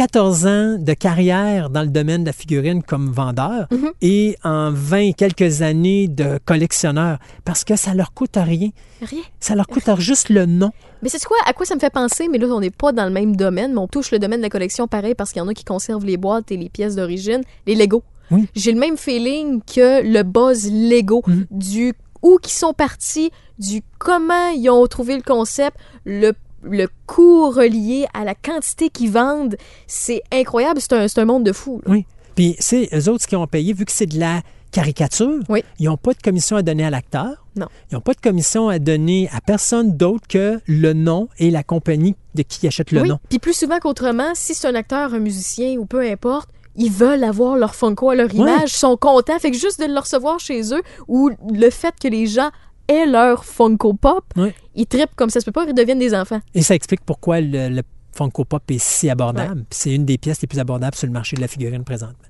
[0.03, 3.91] 14 ans de carrière dans le domaine de la figurine comme vendeur Mhm.
[4.01, 8.69] et en 20 quelques années de collectionneur parce que ça leur coûte rien.
[9.03, 9.23] Rien.
[9.41, 10.71] Ça leur coûte juste le nom.
[11.03, 12.29] Mais c'est quoi, à quoi ça me fait penser?
[12.29, 14.45] Mais là, on n'est pas dans le même domaine, mais on touche le domaine de
[14.45, 16.95] la collection pareil parce qu'il y en a qui conservent les boîtes et les pièces
[16.95, 18.05] d'origine, les Lego.
[18.31, 18.47] Oui.
[18.55, 21.47] J'ai le même feeling que le buzz Lego, Mhm.
[21.51, 27.51] du où qui sont partis, du comment ils ont trouvé le concept, le le coût
[27.51, 29.57] relié à la quantité qu'ils vendent,
[29.87, 30.81] c'est incroyable.
[30.81, 31.81] C'est un, monde de fou.
[31.85, 31.93] là.
[31.93, 32.07] Oui.
[32.35, 35.65] Puis c'est eux autres qui ont payé, vu que c'est de la caricature, Oui.
[35.79, 37.47] ils n'ont pas de commission à donner à l'acteur.
[37.57, 37.67] Non.
[37.91, 41.63] Ils n'ont pas de commission à donner à personne d'autre que le nom et la
[41.63, 43.09] compagnie de qui achète le oui.
[43.09, 43.19] nom.
[43.29, 47.25] Puis plus souvent qu'autrement, si c'est un acteur, un musicien ou peu importe, ils veulent
[47.25, 49.39] avoir leur Funko à leur image, sont contents.
[49.41, 52.51] Fait que juste de le recevoir chez eux ou le fait que les gens
[52.89, 54.53] aient leur Funko Pop, Oui.
[54.75, 56.41] ils trippent comme ça se peut pas, ils deviennent des enfants.
[56.55, 57.83] Et ça explique pourquoi le, le
[58.17, 59.65] Funko Pop est si abordable.
[59.71, 62.28] C'est une des pièces les plus abordables sur le marché de la figurine présentement.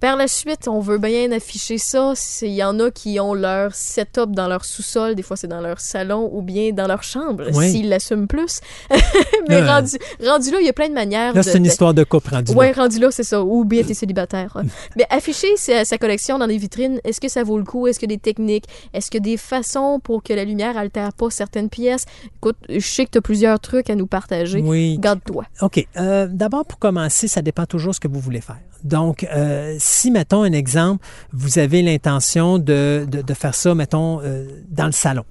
[0.00, 2.12] Par la suite, on veut bien afficher ça.
[2.42, 5.60] Il y en a qui ont leur setup dans leur sous-sol, des fois c'est dans
[5.60, 7.70] leur salon ou bien dans leur chambre, Oui.
[7.70, 8.60] s'ils l'assument plus.
[9.48, 11.64] Mais Là, rendu, rendu là, il y a plein de manières Là, de- c'est une
[11.64, 12.58] de- histoire de couple rendu là.
[12.58, 13.42] Ouais, rendu là, c'est ça.
[13.42, 14.56] Ou bien t'es célibataire.
[14.96, 17.86] Mais afficher sa, sa collection dans des vitrines, est-ce que ça vaut le coup?
[17.88, 18.66] Est-ce que des techniques?
[18.94, 22.04] Est-ce que des façons pour que la lumière altère pas certaines pièces?
[22.36, 24.60] Écoute, je sais que tu as plusieurs trucs à nous partager.
[24.60, 24.96] Oui.
[24.98, 25.44] Garde-toi.
[25.62, 25.84] OK.
[25.96, 28.58] Euh, D'abord, pour commencer, ça dépend toujours ce que vous voulez faire.
[28.84, 34.46] Donc, euh, si, mettons un exemple, vous avez l'intention de, de, faire ça, mettons, euh,
[34.68, 35.24] dans le salon.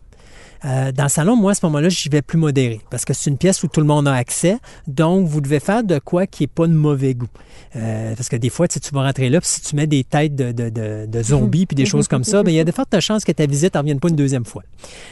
[0.66, 3.30] Euh, dans le salon, moi, à ce moment-là, j'y vais plus modéré parce que c'est
[3.30, 4.58] une pièce où tout le monde a accès.
[4.88, 7.28] Donc, vous devez faire de quoi qui n'est pas de mauvais goût.
[7.76, 10.04] Euh, parce que des fois, tu tu vas rentrer là, puis si tu mets des
[10.04, 12.72] têtes de, de, de, zombies puis des choses comme ça, ben, il y a de
[12.72, 14.64] fortes chances que ta visite ne revienne pas une deuxième fois.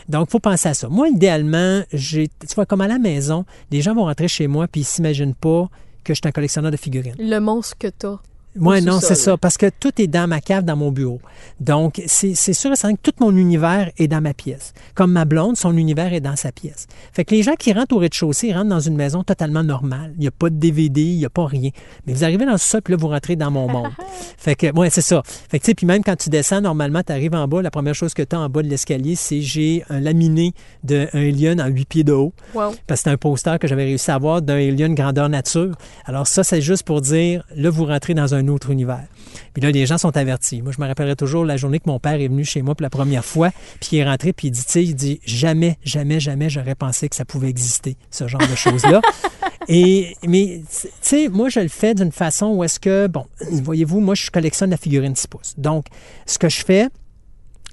[0.09, 0.89] Donc, il faut penser à ça.
[0.89, 4.81] Moi, idéalement, tu vois, comme à la maison, les gens vont rentrer chez moi puis
[4.81, 5.69] ils s'imaginent pas
[6.03, 7.15] que je suis un collectionneur de figurines.
[7.19, 8.17] Le monstre que t'as.
[8.55, 11.19] Moi, non, c'est ça, parce que tout est dans ma cave, dans mon bureau.
[11.59, 14.73] Donc, c'est sûr et certain que tout mon univers est dans ma pièce.
[14.93, 16.87] Comme ma blonde, son univers est dans sa pièce.
[17.13, 20.13] Fait que les gens qui rentrent au rez-de-chaussée, rentrent dans une maison totalement normale.
[20.15, 21.69] Il n'y a pas de DVD, il n'y a pas rien.
[22.05, 23.89] Mais vous arrivez dans ça, puis là, vous rentrez dans mon monde.
[24.37, 25.21] fait que, ouais, c'est ça.
[25.25, 27.71] Fait que, tu sais, puis même quand tu descends, normalement, tu arrives en bas, la
[27.71, 30.53] première chose que tu as en bas de l'escalier, c'est j'ai un laminé
[30.83, 32.73] d'un alien en 8 pieds de haut Wow.
[32.87, 35.75] parce que c'est un poster que j'avais réussi à avoir d'un alien grandeur nature.
[36.05, 39.05] Alors ça, c'est juste pour dire, là, vous rentrez dans un autre univers.
[39.53, 40.61] Puis là, les gens sont avertis.
[40.61, 42.83] Moi, je me rappellerai toujours la journée que mon père est venu chez moi pour
[42.83, 45.77] la première fois, puis il est rentré, puis il dit, tu sais, il dit, jamais,
[45.83, 49.01] jamais, jamais, j'aurais pensé que ça pouvait exister, ce genre de choses-là.
[49.67, 53.99] Et, mais, tu sais, moi, je le fais d'une façon où est-ce que, bon, voyez-vous,
[53.99, 55.53] moi, je collectionne la figurine 6 pouces.
[55.57, 55.87] Donc,
[56.25, 56.89] ce que je fais,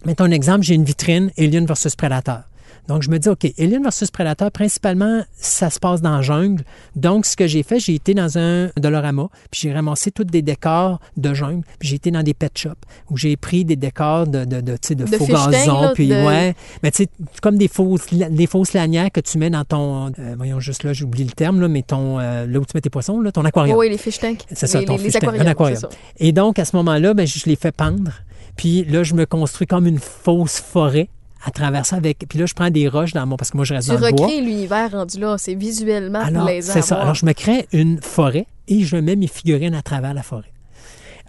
[0.06, 2.42] mettons un exemple, j'ai une vitrine Alien versus Predator.
[2.88, 6.64] Donc, je me dis, OK, Alien versus Predator, principalement, ça se passe dans la jungle.
[6.96, 10.42] Donc, ce que j'ai fait, j'ai été dans un Dolorama, puis j'ai ramassé tous des
[10.42, 12.70] décors de jungle, puis j'ai été dans des pet shops
[13.10, 14.76] où j'ai pris des décors de, de, de,
[15.06, 16.54] faux gazon, là, puis de- ouais.
[16.82, 17.08] Mais tu sais,
[17.40, 20.92] comme des fausses, des fausses lanières que tu mets dans ton, euh, voyons juste là,
[20.92, 23.44] j'oublie le terme, là, mais ton, euh, là où tu mets tes poissons, là, ton
[23.44, 23.78] aquarium.
[23.78, 24.42] Oui, les fish tanks.
[24.52, 25.80] C'est ça, les, ton les, les fish tank, un aquarium.
[26.18, 28.12] Et donc, à ce moment-là, ben, je je les fais pendre.
[28.56, 31.08] Puis là, je me construis comme une fausse forêt
[31.44, 32.18] à travers ça avec.
[32.28, 33.36] Puis là, je prends des roches dans mon.
[33.36, 34.26] Parce que moi, je reste Tu dans le bois.
[34.26, 35.36] recrées l'univers rendu là.
[35.38, 36.72] C'est visuellement Alors, plaisant.
[36.72, 36.96] c'est ça.
[37.00, 40.50] Alors, je me crée une forêt et je mets mes figurines à travers la forêt.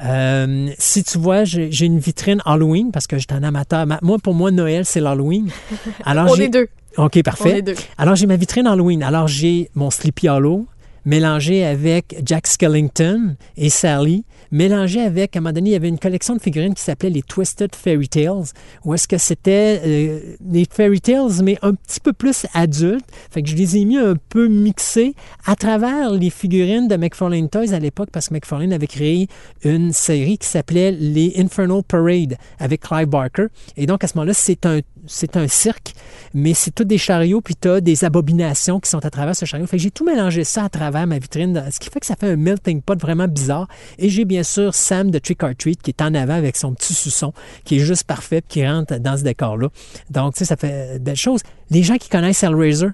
[0.04, 3.86] Euh, si tu vois, j'ai une vitrine Halloween parce que j'étais un amateur.
[3.86, 5.50] Ma- Moi, pour moi, Noël, c'est l'Halloween.
[6.06, 6.68] Alors, On j'ai- est deux.
[6.98, 7.62] OK, On est parfait.
[7.62, 7.76] deux.
[7.98, 9.04] Alors, j'ai ma vitrine Halloween.
[9.04, 10.66] Alors, j'ai mon Sleepy Hollow
[11.06, 15.90] mélangé avec Jack Skellington et Sally, mélangé avec, à un moment donné, il y avait
[15.90, 18.46] une collection de figurines qui s'appelait les Twisted Fairy Tales,
[18.86, 23.06] où est-ce que c'était euh, les Fairy Tales, mais un petit peu plus adultes.
[23.32, 27.50] Fait que je les ai mis un peu mixés à travers les figurines de McFarlane
[27.50, 29.28] Toys à l'époque, parce que McFarlane avait créé
[29.64, 33.48] une série qui s'appelait les Infernal Parade avec Clive Barker.
[33.76, 35.94] Et donc, à ce moment-là, c'est un c'est un cirque,
[36.34, 39.46] mais c'est tous des chariots, puis tu as des abominations qui sont à travers ce
[39.46, 39.68] chariot.
[39.68, 42.16] Fait que j'ai tout mélangé ça à travers ma vitrine, ce qui fait que ça
[42.16, 43.68] fait un melting pot vraiment bizarre.
[44.00, 46.74] Et j'ai bien sûr Sam de Trick or Treat qui est en avant avec son
[46.74, 47.34] petit suçon,
[47.66, 49.70] qui est juste parfait, puis qui rentre dans ce décor-là.
[50.10, 51.42] Donc, tu ça fait belle chose.
[51.70, 52.90] Les gens qui connaissent Hellraiser,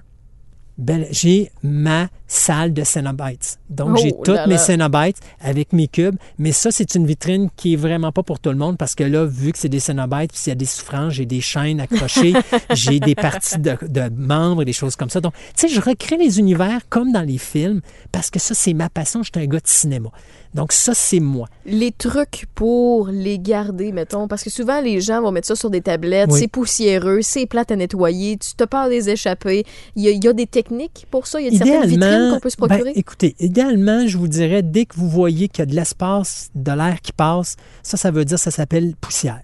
[0.78, 3.58] ben, j'ai ma salle de Cenobites.
[3.68, 4.56] Donc, j'ai Oh toutes mes.
[4.56, 6.16] Cenobites avec mes cubes.
[6.38, 9.02] Mais ça, c'est une vitrine qui est vraiment pas pour tout le monde parce que
[9.04, 11.80] là, vu que c'est des Cenobites, puis s'il y a des souffrances, j'ai des chaînes
[11.80, 12.34] accrochées,
[12.74, 15.20] j'ai des parties de, de membres et des choses comme ça.
[15.20, 17.80] Donc, tu sais, je recrée les univers comme dans les films
[18.12, 19.22] parce que ça, c'est ma passion.
[19.22, 20.10] Je suis un gars de cinéma.
[20.54, 21.48] Donc, ça, c'est moi.
[21.64, 25.70] les trucs pour les garder, mettons, parce que souvent les gens vont mettre ça sur
[25.70, 26.40] des tablettes, Oui.
[26.40, 29.64] c'est poussiéreux, c'est plate à nettoyer, tu te peur des échappées.
[29.94, 32.19] Il y, a, il y a des techniques pour ça, il y a certaines Idéalement,
[32.20, 32.92] idéalement, qu'on peut se ben, procurer?
[32.94, 36.72] écoutez, idéalement, je vous dirais, dès que vous voyez qu'il y a de l'espace, de
[36.72, 39.42] l'air qui passe, ça, ça veut dire, ça s'appelle poussière.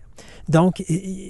[0.48, 0.84] Donc,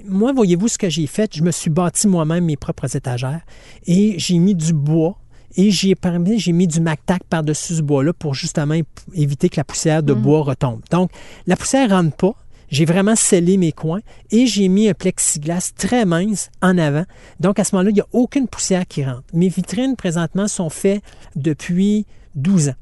[0.07, 1.35] moi, voyez-vous ce que j'ai fait?
[1.35, 3.41] Je me suis bâti moi-même mes propres étagères
[3.87, 5.17] et j'ai mis du bois
[5.57, 8.75] et j'ai permis, j'ai mis du MacTac par-dessus ce bois-là pour justement
[9.15, 10.81] éviter que la poussière de bois retombe.
[10.91, 11.11] Donc,
[11.47, 12.35] la poussière rentre pas.
[12.69, 14.01] J'ai vraiment scellé mes coins
[14.31, 17.05] et j'ai mis un plexiglas très mince en avant.
[17.41, 19.23] Donc, à ce moment-là, il n'y a aucune poussière qui rentre.
[19.33, 21.03] Mes vitrines, présentement, sont faites
[21.37, 22.75] depuis 12 ans.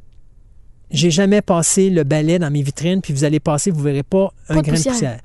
[0.91, 4.33] J'ai jamais passé le balai dans mes vitrines, puis vous allez passer, vous verrez pas
[4.49, 4.93] un Pas de grain poussière.
[4.93, 5.21] de poussière.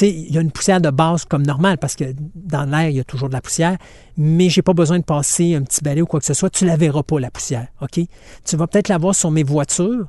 [0.00, 2.04] Il y a une poussière de base comme normale, parce que
[2.36, 3.76] dans l'air, il y a toujours de la poussière,
[4.16, 6.50] mais j'ai pas besoin de passer un petit balai ou quoi que ce soit.
[6.50, 7.98] Tu la verras pas, la poussière, OK?
[8.44, 10.06] Tu vas peut-être la voir sur mes voitures,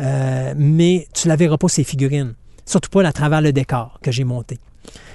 [0.00, 2.34] euh, mais tu la verras pas, ces figurines.
[2.66, 4.58] Surtout pas à travers le décor que j'ai monté.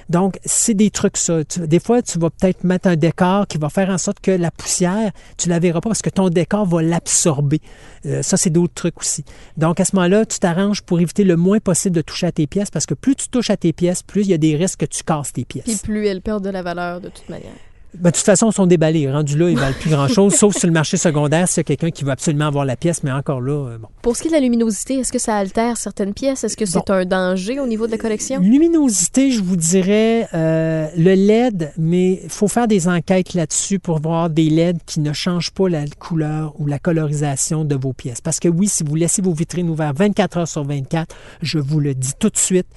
[0.09, 1.39] Donc, c'est des trucs, ça.
[1.57, 4.51] Des fois, tu vas peut-être mettre un décor qui va faire en sorte que la
[4.51, 7.61] poussière, tu la verras pas parce que ton décor va l'absorber.
[8.05, 9.23] Euh, ça, c'est d'autres trucs aussi.
[9.55, 12.45] Donc, à ce moment-là, tu t'arranges pour éviter le moins possible de toucher à tes
[12.45, 14.81] pièces parce que plus tu touches à tes pièces, plus il y a des risques
[14.81, 15.63] que tu casses tes pièces.
[15.63, 17.53] Puis plus elles perdent de la valeur de toute manière.
[17.93, 19.11] Ben, de toute façon, ils sont déballés.
[19.11, 21.91] Rendus là, ils valent plus grand-chose, sauf sur le marché secondaire, s'il y a quelqu'un
[21.91, 23.87] qui veut absolument avoir la pièce, mais encore là, euh, bon.
[24.01, 26.43] Pour ce qui est de la luminosité, est-ce que ça altère certaines pièces?
[26.43, 28.39] Est-ce que c'est un danger au niveau de la collection?
[28.39, 33.99] Luminosité, je vous dirais euh, le LED, mais il faut faire des enquêtes là-dessus pour
[33.99, 38.21] voir des LED qui ne changent pas la couleur ou la colorisation de vos pièces.
[38.21, 41.79] Parce que oui, si vous laissez vos vitrines ouvertes 24 heures sur 24, je vous
[41.79, 42.67] le dis tout de suite,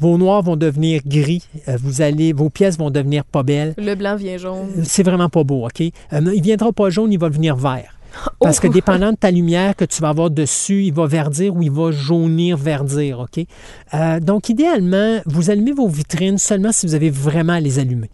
[0.00, 3.74] vos noirs vont devenir gris, euh, vous allez, vos pièces vont devenir pas belles.
[3.78, 4.68] Le blanc vient jaune.
[4.84, 5.80] C'est vraiment pas beau, OK?
[5.80, 7.94] Euh, il viendra pas jaune, il va devenir vert.
[8.40, 8.72] Parce que Oh!
[8.72, 11.92] dépendant de ta lumière que tu vas avoir dessus, il va verdir ou il va
[11.92, 13.44] jaunir, verdir, OK?
[13.94, 18.10] Euh, donc, idéalement, vous allumez vos vitrines seulement si vous avez vraiment à les allumer.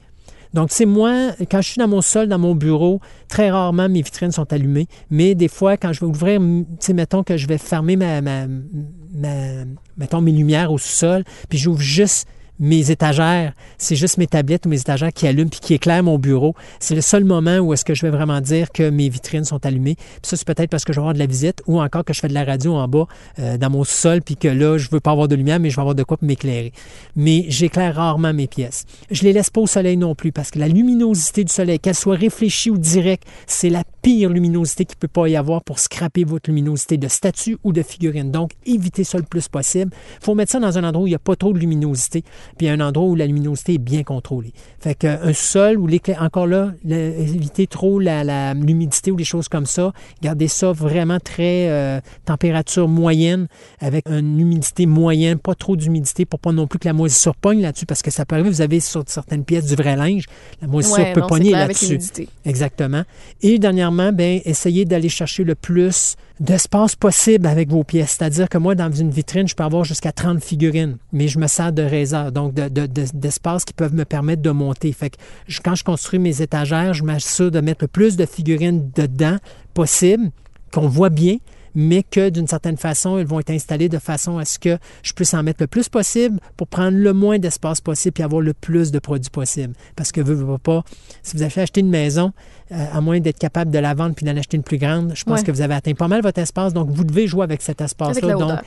[0.56, 2.98] Donc, c'est moi, quand je suis dans mon sol, dans mon bureau,
[3.28, 4.86] très rarement mes vitrines sont allumées.
[5.10, 6.40] Mais des fois, quand je vais ouvrir,
[6.80, 9.64] tu mettons que je vais fermer ma, ma- ma-
[9.98, 12.26] mettons mes lumières au sous-sol, puis j'ouvre juste
[12.58, 16.18] mes étagères, c'est juste mes tablettes ou mes étagères qui allument puis qui éclairent mon
[16.18, 16.54] bureau.
[16.80, 19.64] C'est le seul moment où est-ce que je vais vraiment dire que mes vitrines sont
[19.66, 19.96] allumées.
[20.22, 22.20] Ça, c'est peut-être parce que je vais avoir de la visite ou encore que je
[22.20, 23.06] fais de la radio en bas
[23.38, 25.76] euh, dans mon sol puis que là, je veux pas avoir de lumière, mais je
[25.76, 26.72] vais avoir de quoi pour m'éclairer.
[27.14, 28.84] Mais j'éclaire rarement mes pièces.
[29.10, 31.94] Je les laisse pas au soleil non plus parce que la luminosité du soleil, qu'elle
[31.94, 36.24] soit réfléchie ou directe, c'est la pire luminosité qu'il peut pas y avoir pour scraper
[36.24, 38.30] votre luminosité de statue ou de figurine.
[38.30, 39.92] Donc, évitez ça le plus possible.
[40.20, 42.24] faut mettre ça dans un endroit où il n'y a pas trop de luminosité
[42.58, 44.52] puis un endroit où la luminosité est bien contrôlée.
[44.80, 49.66] Fait qu'un sol où l'éclair, encore là, évitez trop la- l'humidité ou des choses comme
[49.66, 49.92] ça.
[50.22, 53.46] Gardez ça vraiment très euh, température moyenne
[53.80, 57.60] avec une humidité moyenne, pas trop d'humidité pour pas non plus que la moisissure pogne
[57.60, 60.24] là-dessus parce que ça peut arriver, vous avez sur certaines pièces du vrai linge,
[60.60, 61.98] la moisissure Ouais, peut non, pogner là-dessus.
[62.44, 63.02] Exactement.
[63.42, 68.16] Et dernièrement, ben, essayez d'aller chercher le plus d'espace possible avec vos pièces.
[68.18, 71.46] C'est-à-dire que moi, dans une vitrine, je peux avoir jusqu'à 30 figurines, mais je me
[71.46, 74.92] sers de raiseurs, donc de- de- de- d'espace qui peuvent me permettre de monter.
[74.92, 75.16] Fait que
[75.64, 79.38] quand je construis mes étagères, je m'assure de mettre le plus de figurines dedans
[79.74, 80.30] possible,
[80.72, 81.36] qu'on voit bien,
[81.76, 85.12] mais que d'une certaine façon, elles vont être installées de façon à ce que je
[85.12, 88.54] puisse en mettre le plus possible pour prendre le moins d'espace possible et avoir le
[88.54, 89.74] plus de produits possible.
[89.94, 90.82] Parce que, veux, veux pas,
[91.22, 92.32] si vous avez acheté une maison,
[92.72, 95.22] euh, à moins d'être capable de la vendre puis d'en acheter une plus grande, je
[95.24, 95.44] pense Ouais.
[95.46, 96.72] que vous avez atteint pas mal votre espace.
[96.72, 98.34] Donc, vous devez jouer avec cet espace-là.
[98.34, 98.58] Donc,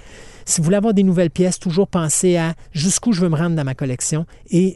[0.45, 3.55] si vous voulez avoir des nouvelles pièces, toujours pensez à jusqu'où je veux me rendre
[3.55, 4.25] dans ma collection.
[4.51, 4.75] Et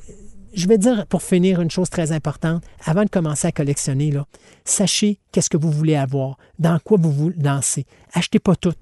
[0.54, 2.64] je vais dire, pour finir, une chose très importante.
[2.86, 4.14] Avant de commencer à collectionner,
[4.66, 7.86] sachez qu'est-ce que vous voulez avoir, dans quoi vous voulez danser.
[8.14, 8.76] Achetez pas tout.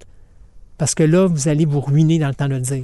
[0.77, 2.83] Parce que là, vous allez vous ruiner dans le temps de le dire.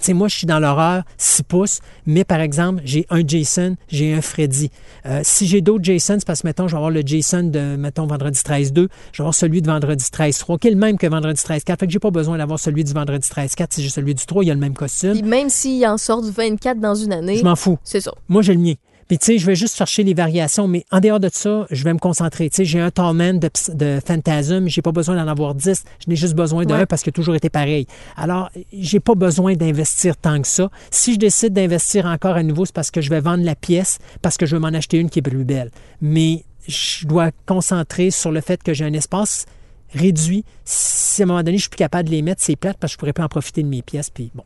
[0.00, 3.76] Tu sais, moi, je suis dans l'horreur 6 pouces, mais par exemple, j'ai un Jason,
[3.88, 4.70] j'ai un Freddy.
[5.04, 7.76] Euh, si j'ai d'autres Jason, c'est parce que, mettons, je vais avoir le Jason de,
[7.76, 8.88] mettons, vendredi 13-2, je vais
[9.18, 11.78] avoir celui de vendredi 13-3, qui est le même que vendredi 13-4.
[11.78, 13.66] Fait que j'ai pas besoin d'avoir celui du vendredi 13-4.
[13.70, 15.12] Si j'ai celui du 3, il y a le même costume.
[15.12, 17.78] Puis même s'il en sort 24 dans une année, Je m'en fous.
[17.84, 18.12] c'est ça.
[18.28, 18.74] Moi, j'ai le mien.
[19.10, 21.82] Puis, tu sais, je vais juste chercher les variations, mais en dehors de ça, je
[21.82, 22.48] vais me concentrer.
[22.48, 25.82] Tu sais, j'ai un Tallman de, de Phantasm, j'ai pas besoin d'en avoir 10.
[25.98, 26.86] Je n'ai juste besoin d'un Ouais.
[26.86, 27.88] parce qu'il a toujours été pareil.
[28.16, 30.70] Alors, j'ai pas besoin d'investir tant que ça.
[30.92, 33.98] Si je décide d'investir encore à nouveau, c'est parce que je vais vendre la pièce,
[34.22, 35.72] parce que je veux m'en acheter une qui est plus belle.
[36.00, 39.46] Mais je dois concentrer sur le fait que j'ai un espace
[39.92, 40.44] réduit.
[40.64, 42.92] Si à un moment donné, je suis plus capable de les mettre, c'est plate parce
[42.92, 44.08] que je pourrais pas en profiter de mes pièces.
[44.08, 44.44] Puis bon.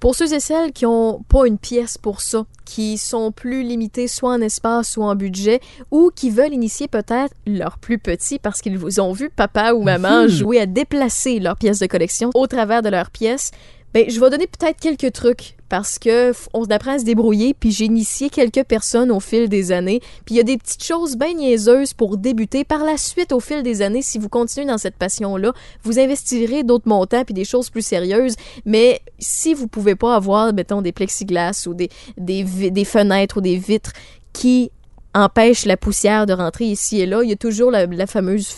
[0.00, 4.06] Pour ceux et celles qui n'ont pas une pièce pour ça, qui sont plus limités
[4.06, 8.60] soit en espace ou en budget, ou qui veulent initier peut-être leur plus petit parce
[8.60, 10.28] qu'ils vous ont vu papa ou maman Mhm.
[10.28, 13.50] jouer à déplacer leur pièce de collection au travers de leur pièce,
[13.94, 17.70] Ben, je vais donner peut-être quelques trucs parce que on apprend à se débrouiller, puis
[17.70, 20.00] j'ai initié quelques personnes au fil des années.
[20.26, 22.64] Puis il y a des petites choses bien niaiseuses pour débuter.
[22.64, 25.52] Par la suite, au fil des années, si vous continuez dans cette passion-là,
[25.84, 28.36] vous investirez d'autres montants puis des choses plus sérieuses.
[28.66, 33.56] Mais si vous pouvez pas avoir, mettons, des plexiglas ou des, des, fenêtres ou des
[33.56, 33.92] vitres
[34.32, 34.70] qui
[35.14, 38.54] empêchent la poussière de rentrer ici et là, il y a toujours la, fameuse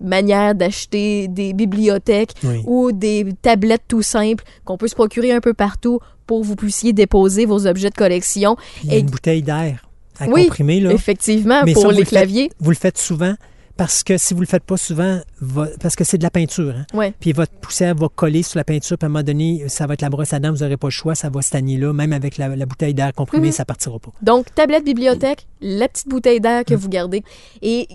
[0.00, 2.62] manière d'acheter des bibliothèques Oui.
[2.66, 6.56] ou des tablettes tout simples qu'on peut se procurer un peu partout pour que vous
[6.56, 8.56] puissiez déposer vos objets de collection.
[8.76, 9.86] Puis Et- une bouteille d'air
[10.18, 10.80] à Oui, comprimer.
[10.80, 10.92] Là.
[10.92, 12.50] Effectivement, Mais pour ça, les le faites- claviers.
[12.60, 13.34] Vous le faites souvent
[13.80, 16.74] parce que si vous le faites pas souvent, va- parce que c'est de la peinture,
[16.76, 17.14] hein, Ouais.
[17.18, 19.94] puis votre poussière va coller sur la peinture, puis à un moment donné, ça va
[19.94, 22.12] être la brosse à dents, vous n'aurez pas le choix, ça va stagner là, même
[22.12, 23.52] avec la, la bouteille d'air comprimée, Mhm.
[23.54, 24.10] ça partira pas.
[24.20, 27.22] Donc, tablette bibliothèque, la petite bouteille d'air que vous gardez.
[27.62, 27.88] Et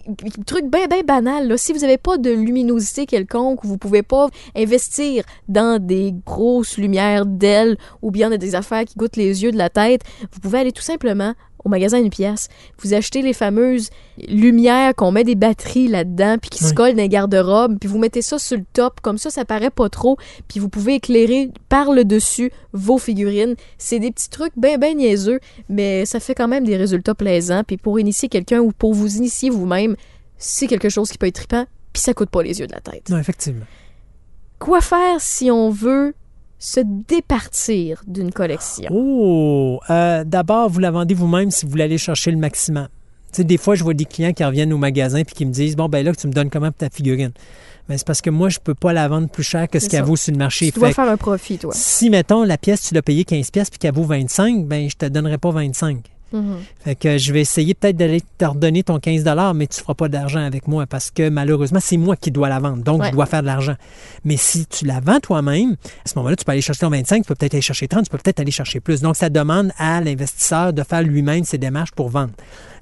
[0.47, 4.29] truc bien, bien banal, là, si vous n'avez pas de luminosité quelconque, vous pouvez pas
[4.55, 9.51] investir dans des grosses lumières d'ailes ou bien dans des affaires qui goûtent les yeux
[9.51, 11.33] de la tête, vous pouvez aller tout simplement
[11.65, 12.47] au magasin une pièce.
[12.79, 13.89] Vous achetez les fameuses
[14.27, 17.97] lumières qu'on met des batteries là-dedans puis qui se collent dans les garde-robes, puis vous
[17.97, 21.49] mettez ça sur le top, comme ça, ça paraît pas trop, puis vous pouvez éclairer
[21.67, 23.55] par le dessus vos figurines.
[23.77, 27.63] C'est des petits trucs bien, bien niaiseux, mais ça fait quand même des résultats plaisants.
[27.65, 29.95] Puis pour initier quelqu'un ou pour vous initier vous-même,
[30.37, 32.81] c'est quelque chose qui peut être trippant, puis ça coûte pas les yeux de la
[32.81, 33.09] tête.
[33.09, 33.65] Non, effectivement.
[34.59, 36.13] Quoi faire si on veut
[36.65, 38.89] se départir d'une collection?
[38.91, 39.79] Oh!
[39.89, 42.87] Euh, D'abord, vous la vendez vous-même si vous voulez aller chercher le maximum.
[43.31, 45.51] Tu sais, des fois, je vois des clients qui reviennent au magasin puis qui me
[45.51, 47.31] disent Bon, ben là, tu me donnes comment pour ta figurine?
[47.87, 50.03] Mais c'est parce que moi, je peux pas la vendre plus cher que ce qu'elle
[50.05, 50.71] vaut sur le marché.
[50.71, 51.71] Tu dois Fait que faire un profit, toi.
[51.75, 54.95] si, mettons, la pièce, tu l'as payée 15 pièces puis qu'elle vaut 25, ben je
[54.95, 55.99] te donnerai pas 25.
[56.33, 56.57] Mhm.
[56.83, 59.23] Fait que je vais essayer peut-être d'aller te redonner ton 15
[59.55, 62.59] mais tu feras pas d'argent avec moi parce que malheureusement, c'est moi qui dois la
[62.59, 62.83] vendre.
[62.83, 63.07] Donc, Ouais.
[63.07, 63.75] je dois faire de l'argent.
[64.23, 67.23] Mais si tu la vends toi-même, à ce moment-là, tu peux aller chercher ton 25,
[67.23, 69.01] tu peux peut-être aller chercher 30, tu peux peut-être aller chercher plus.
[69.01, 72.31] Donc, ça demande à l'investisseur de faire lui-même ses démarches pour vendre.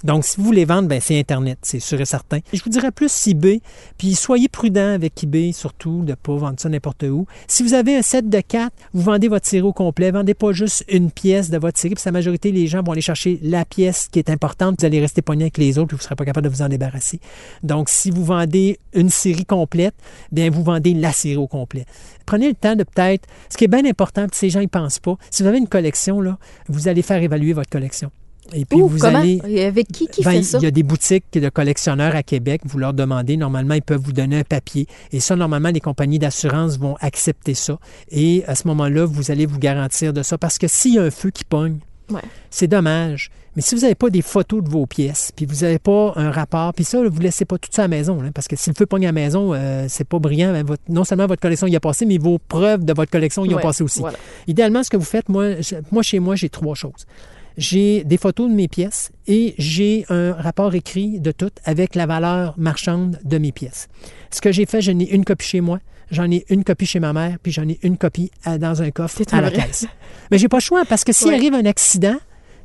[0.04, 2.40] Donc, si vous voulez vendre, ben, c'est Internet, c'est sûr et certain.
[2.52, 3.62] Je vous dirais plus eBay,
[3.96, 7.26] puis soyez prudent avec eBay, surtout, de ne pas vendre ça n'importe où.
[7.48, 10.10] Si vous avez un set de 4, vous vendez votre série au complet.
[10.10, 13.00] Vendez pas juste une pièce de votre série, puis la majorité, les gens vont aller
[13.00, 16.02] chercher la pièce qui est importante, vous allez rester pogné avec les autres, puis vous
[16.02, 17.18] ne serez pas capable de vous en débarrasser.
[17.62, 19.94] Donc, si vous vendez une série complète,
[20.30, 21.86] bien, vous vendez la série au complet.
[22.26, 24.98] Prenez le temps de peut-être, ce qui est bien important, puis ces gens ne pensent
[24.98, 26.38] pas, si vous avez une collection, là,
[26.68, 28.10] vous allez faire évaluer votre collection.
[28.52, 29.18] Et puis, Ouh, vous comment?
[29.20, 29.40] allez...
[29.48, 30.58] Et Avec qui qui Ben, fait ça?
[30.58, 32.60] Il y a des boutiques de collectionneurs à Québec.
[32.64, 34.86] Vous leur demandez, normalement, ils peuvent vous donner un papier.
[35.12, 37.78] Et ça, normalement, les compagnies d'assurance vont accepter ça.
[38.10, 40.36] Et à ce moment-là, vous allez vous garantir de ça.
[40.38, 41.78] Parce que s'il y a un feu qui pogne,
[42.10, 42.20] Ouais.
[42.50, 43.30] c'est dommage.
[43.56, 46.30] Mais si vous n'avez pas des photos de vos pièces, puis vous n'avez pas un
[46.30, 48.20] rapport, puis ça, vous ne laissez pas tout ça à la maison.
[48.20, 50.52] là, parce que si le feu pogne à la maison, euh, c'est pas brillant.
[50.52, 53.44] hein, votre- non seulement votre collection y a passé, mais vos preuves de votre collection
[53.46, 54.00] y ont passé aussi.
[54.00, 54.18] voilà.
[54.48, 55.50] Idéalement, ce que vous faites, moi,
[55.92, 57.06] moi chez moi, j'ai trois choses.
[57.56, 62.06] J'ai des photos de mes pièces et j'ai un rapport écrit de tout avec la
[62.06, 63.88] valeur marchande de mes pièces.
[64.30, 65.78] Ce que j'ai fait, j'en ai une copie chez moi,
[66.10, 68.90] j'en ai une copie chez ma mère, puis j'en ai une copie à- dans un
[68.90, 69.86] coffre à la caisse.
[70.30, 72.16] Mais j'ai pas le choix parce que s'il arrive un accident,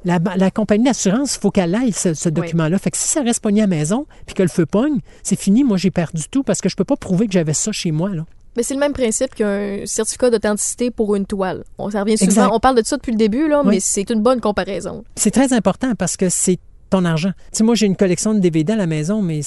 [0.05, 2.79] la, compagnie d'assurance, il faut qu'elle aille ce, ce document-là.
[2.79, 5.37] Fait que si ça reste pogné à la maison, puis que le feu pogne, c'est
[5.39, 5.63] fini.
[5.63, 8.09] Moi, j'ai perdu tout parce que je peux pas prouver que j'avais ça chez moi.
[8.09, 8.25] Là.
[8.57, 11.63] Mais c'est le même principe qu'un certificat d'authenticité pour une toile.
[11.77, 12.49] On, ça revient souvent.
[12.53, 13.75] On parle de ça depuis le début, là, Oui.
[13.75, 15.03] mais c'est une bonne comparaison.
[15.15, 16.59] C'est très important parce que c'est
[16.89, 17.31] ton argent.
[17.51, 19.41] Tu sais, moi, j'ai une collection de DVD à la maison, mais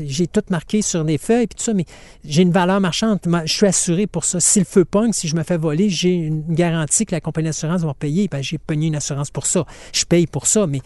[0.00, 1.84] j'ai tout marqué sur des feuilles puis tout ça, mais
[2.24, 3.18] j'ai une valeur marchande.
[3.26, 4.40] Ma- Je suis assuré pour ça.
[4.40, 7.46] Si le feu pogne, si je me fais voler, j'ai une garantie que la compagnie
[7.48, 8.28] d'assurance va payer.
[8.28, 9.64] Ben, j'ai pogné une assurance pour ça.
[9.92, 10.80] Je paye pour ça, mais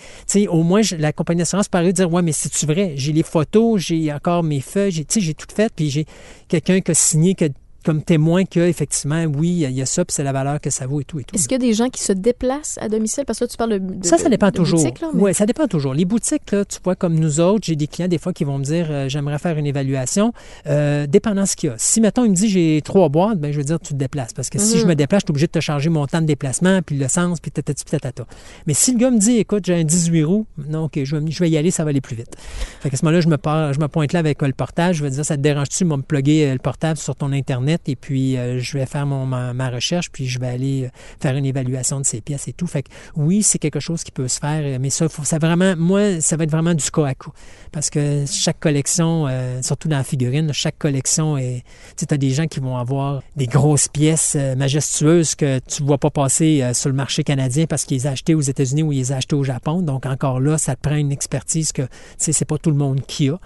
[0.48, 2.94] au moins, la compagnie d'assurance paraît dire, ouais, mais c'est-tu vrai?
[2.96, 6.06] J'ai les photos, j'ai encore mes feuilles, j'ai tout fait, puis j'ai
[6.48, 7.46] quelqu'un qui a signé que-
[7.84, 10.86] comme témoin que effectivement, oui, il y a- ça, puis c'est la valeur que ça
[10.86, 11.34] vaut et tout et tout.
[11.34, 13.24] Est-ce qu'il y a des gens qui se déplacent à domicile?
[13.26, 13.78] Parce que là, tu parles de.
[13.78, 14.80] de- Ça, ça dépend de toujours.
[14.80, 15.94] boutique, là, mais- Oui, ça dépend toujours.
[15.94, 18.58] Les boutiques, là, tu vois, comme nous autres, j'ai des clients des fois qui vont
[18.58, 20.32] me dire euh, j'aimerais faire une évaluation,
[20.66, 21.76] euh, dépendant ce qu'il y a.
[21.78, 24.32] Si, mettons, il me dit j'ai trois boîtes, ben, je veux dire tu te déplaces.
[24.32, 24.80] Parce que si Mhm.
[24.82, 27.40] je me déplace, je suis obligé de te charger mon temps de déplacement, puis l'essence,
[27.40, 28.24] puis tatati, puis tatata.
[28.66, 31.30] Mais si le gars me dit écoute, j'ai un 18 roues, non, OK, je vais,
[31.30, 32.36] je vais y aller, ça va aller plus vite.
[32.80, 34.94] Fait qu'à ce moment-là, je me, pars- je me pointe là avec euh, le portable,
[34.94, 37.71] je vais dire ça te dérange-tu, moi, me plugger euh, le portable sur ton Internet,
[37.86, 40.88] et puis euh, je vais faire mon, ma, recherche, puis je vais aller euh,
[41.20, 42.66] faire une évaluation de ces pièces et tout.
[42.66, 45.38] Fait que oui, c'est quelque chose qui peut se faire, euh, mais ça, faut, ça
[45.38, 47.30] vraiment, moi, ça va être vraiment du cas à cas.
[47.70, 49.26] Parce que chaque collection,
[49.62, 51.64] surtout dans la figurine, chaque collection est.
[51.96, 55.96] Tu as des gens qui vont avoir des grosses pièces majestueuses que tu ne vois
[55.96, 59.12] pas passer sur le marché canadien parce qu'ils les achetées aux États-Unis ou ils les
[59.12, 59.80] achetées au Japon.
[59.80, 62.76] Donc, encore là, ça te prend une expertise que, tu sais, c'est pas tout le
[62.76, 63.38] monde qui a.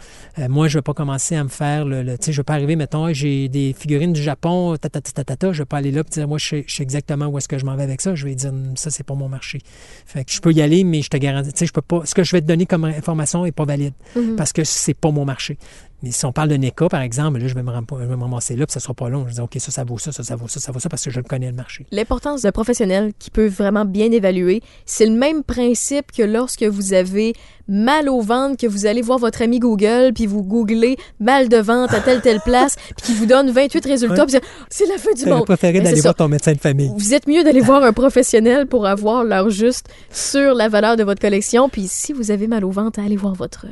[0.49, 2.03] Moi, je ne vais pas commencer à me faire le.
[2.03, 4.89] le- tu sais, je ne vais pas arriver, mettons, j'ai des figurines du Japon, ta,
[4.89, 6.65] ta, ta, ta, ta, ta, je vais pas aller là et dire, moi, je sais,
[6.67, 8.15] je sais exactement où est-ce que je m'en vais avec ça.
[8.15, 9.61] Je vais dire, ça, c'est pas mon marché.
[10.07, 12.03] Fait que je peux y aller, mais je te garantis, tu sais, je peux pas,
[12.05, 14.37] ce que je vais te donner comme information est pas valide Mhm.
[14.37, 15.59] parce que c'est pas mon marché.
[16.03, 18.23] Mais si on parle de NECA, par exemple, là, je vais me, je vais me
[18.23, 19.27] ramasser là, puis ça sera pas long.
[19.29, 21.03] Je dis, OK, ça, ça vaut ça, ça, ça vaut ça, ça vaut ça, parce
[21.05, 21.87] que je le connais le marché.
[21.91, 26.93] L'importance d'un professionnel qui peut vraiment bien évaluer, c'est le même principe que lorsque vous
[26.93, 27.33] avez
[27.67, 31.57] mal au ventre, que vous allez voir votre ami Google, puis vous googlez mal de
[31.57, 34.37] ventre à telle telle place, puis qui vous donne 28 résultats, puis
[34.71, 35.47] c'est- la fin du monde.
[35.47, 36.93] préféré d'aller voir ton médecin de famille.
[36.97, 41.03] Vous êtes mieux d'aller voir un professionnel pour avoir l'heure juste sur la valeur de
[41.05, 41.69] votre collection.
[41.69, 43.67] Puis si vous avez mal au ventre, allez voir votre,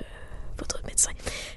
[0.64, 1.10] votre médecin.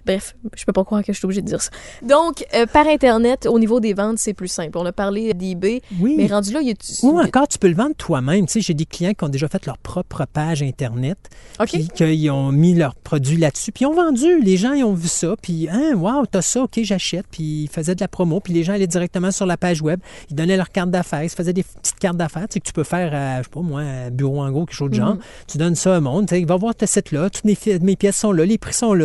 [0.05, 1.71] Bref, je peux pas croire que je suis obligée de dire ça.
[2.01, 4.77] Donc, euh, par Internet, au niveau des ventes, c'est plus simple.
[4.77, 6.15] On a parlé d'eBay, Oui.
[6.17, 6.75] mais rendu là, il y a...
[7.03, 8.45] Ou encore, tu peux le vendre toi-même.
[8.45, 11.17] Tu sais, j'ai des clients qui ont déjà fait leur propre page Internet,
[11.59, 11.67] OK.
[11.67, 14.41] qui, qui ont mis leurs produits là-dessus, puis ils ont vendu.
[14.41, 17.25] Les gens, ils ont vu ça, puis, hein, wow, t'as ça, OK, j'achète.
[17.31, 19.99] Puis ils faisaient de la promo, puis les gens allaient directement sur la page web.
[20.29, 22.65] Ils donnaient leur carte d'affaires, ils se faisaient des petites cartes d'affaires, tu sais, que
[22.65, 24.95] tu peux faire, à, je sais pas moi, à bureau en gros, quelque chose de
[24.95, 25.17] genre.
[25.47, 27.95] Tu donnes ça au monde, tu sais, il va voir ce site-là, toutes mes, mes
[27.95, 28.96] pièces sont là, les prix sont là.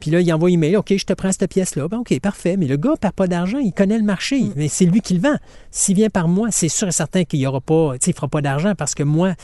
[0.00, 1.88] Puis là, il envoie email, OK, je te prends cette pièce-là.
[1.88, 2.56] Ben, OK, parfait.
[2.56, 4.42] Mais le gars ne perd pas d'argent, il connaît le marché.
[4.56, 5.36] Mais c'est lui qui le vend.
[5.70, 8.40] S'il vient par moi, c'est sûr et certain qu'il y aura pas, il fera pas
[8.40, 9.34] d'argent parce que moi,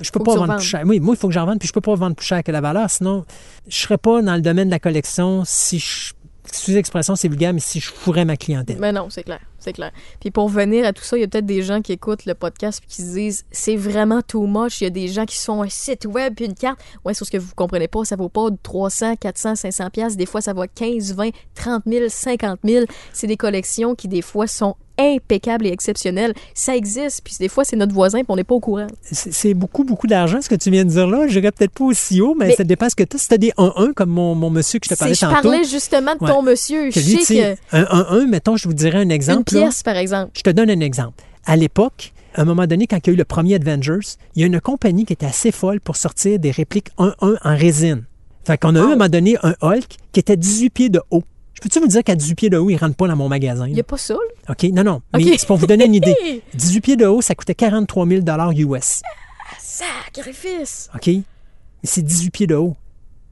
[0.00, 0.82] je peux Faut pas vendre plus cher.
[0.86, 2.52] Oui, moi, il faut que j'en vende, puis je peux pas vendre plus cher que
[2.52, 2.90] la valeur.
[2.90, 3.24] Sinon,
[3.68, 6.12] je serais pas dans le domaine de la collection si je.
[6.54, 8.78] Sous expression, c'est vulgaire, mais si je fourrais ma clientèle.
[8.78, 9.90] Mais non, c'est clair, c'est clair.
[10.20, 12.34] Puis pour venir à tout ça, il y a peut-être des gens qui écoutent le
[12.34, 14.80] podcast puis qui se disent c'est vraiment too much.
[14.80, 16.78] Il y a des gens qui font un site web puis une carte.
[17.04, 20.16] Ouais, ce que vous comprenez pas, ça vaut pas 300, 400, 500 pièces.
[20.16, 22.86] Des fois, ça va 15, 20, 30 000, 50 000.
[23.12, 26.34] C'est des collections qui des fois sont impeccables et exceptionnelles.
[26.54, 28.86] Ça existe, puis des fois c'est notre voisin puis on n'est pas au courant.
[29.10, 31.26] C'est beaucoup, beaucoup d'argent, ce que tu viens de dire là.
[31.26, 33.18] Je dirais peut-être pas aussi haut, mais, Mais- ça dépend ce que tu as.
[33.18, 35.34] Si tu as des 1-1, comme mon, mon monsieur que je te parlais Je tantôt.
[35.42, 36.30] parlais justement de Ouais.
[36.30, 36.90] ton monsieur.
[36.90, 39.52] que Je lui, sais que un 1-1, mettons, je vous dirais un exemple.
[39.52, 39.66] une là.
[39.66, 40.30] pièce, par exemple.
[40.36, 41.22] Je te donne un exemple.
[41.46, 43.98] À l'époque, à un moment donné, quand il y a eu le premier Avengers,
[44.34, 47.56] il y a une compagnie qui était assez folle pour sortir des répliques 1-1 en
[47.56, 48.04] résine.
[48.46, 51.00] Fait qu'on a eu à un moment donné un Hulk qui était 18 pieds de
[51.10, 51.22] haut.
[51.54, 53.28] Je peux-tu vous dire qu'à 18 pieds de haut, il ne rentre pas dans mon
[53.28, 53.66] magasin?
[53.68, 54.50] Il n'y a pas ça, là.
[54.52, 54.64] OK?
[54.72, 55.02] Non, non.
[55.16, 56.42] Mais c'est pour vous donner une idée.
[56.54, 58.22] 18 pieds de haut, ça coûtait 43 000
[58.74, 59.02] US.
[59.58, 60.88] Sacrifice!
[60.94, 61.06] OK?
[61.06, 61.22] Mais
[61.84, 62.76] c'est 18 pieds de haut.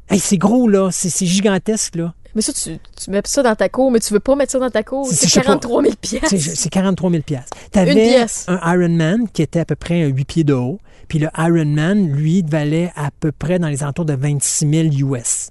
[0.09, 0.91] Hey, c'est gros, là.
[0.93, 2.15] C'est gigantesque, là.
[2.35, 4.59] Mais ça, tu, tu mets ça dans ta cour, mais tu veux pas mettre ça
[4.59, 5.07] dans ta cour.
[5.07, 5.47] C'est- C'est je sais pas.
[5.47, 6.55] 43 000 Tu sais, pièces.
[6.55, 7.41] C'est 43 000 Tu Une
[7.75, 8.47] avais pièce.
[8.49, 10.79] un Iron Man qui était à peu près un 8 pieds de haut.
[11.09, 14.67] Puis le Iron Man, lui, valait à peu près dans les alentours de 26
[14.99, 15.51] 000 US.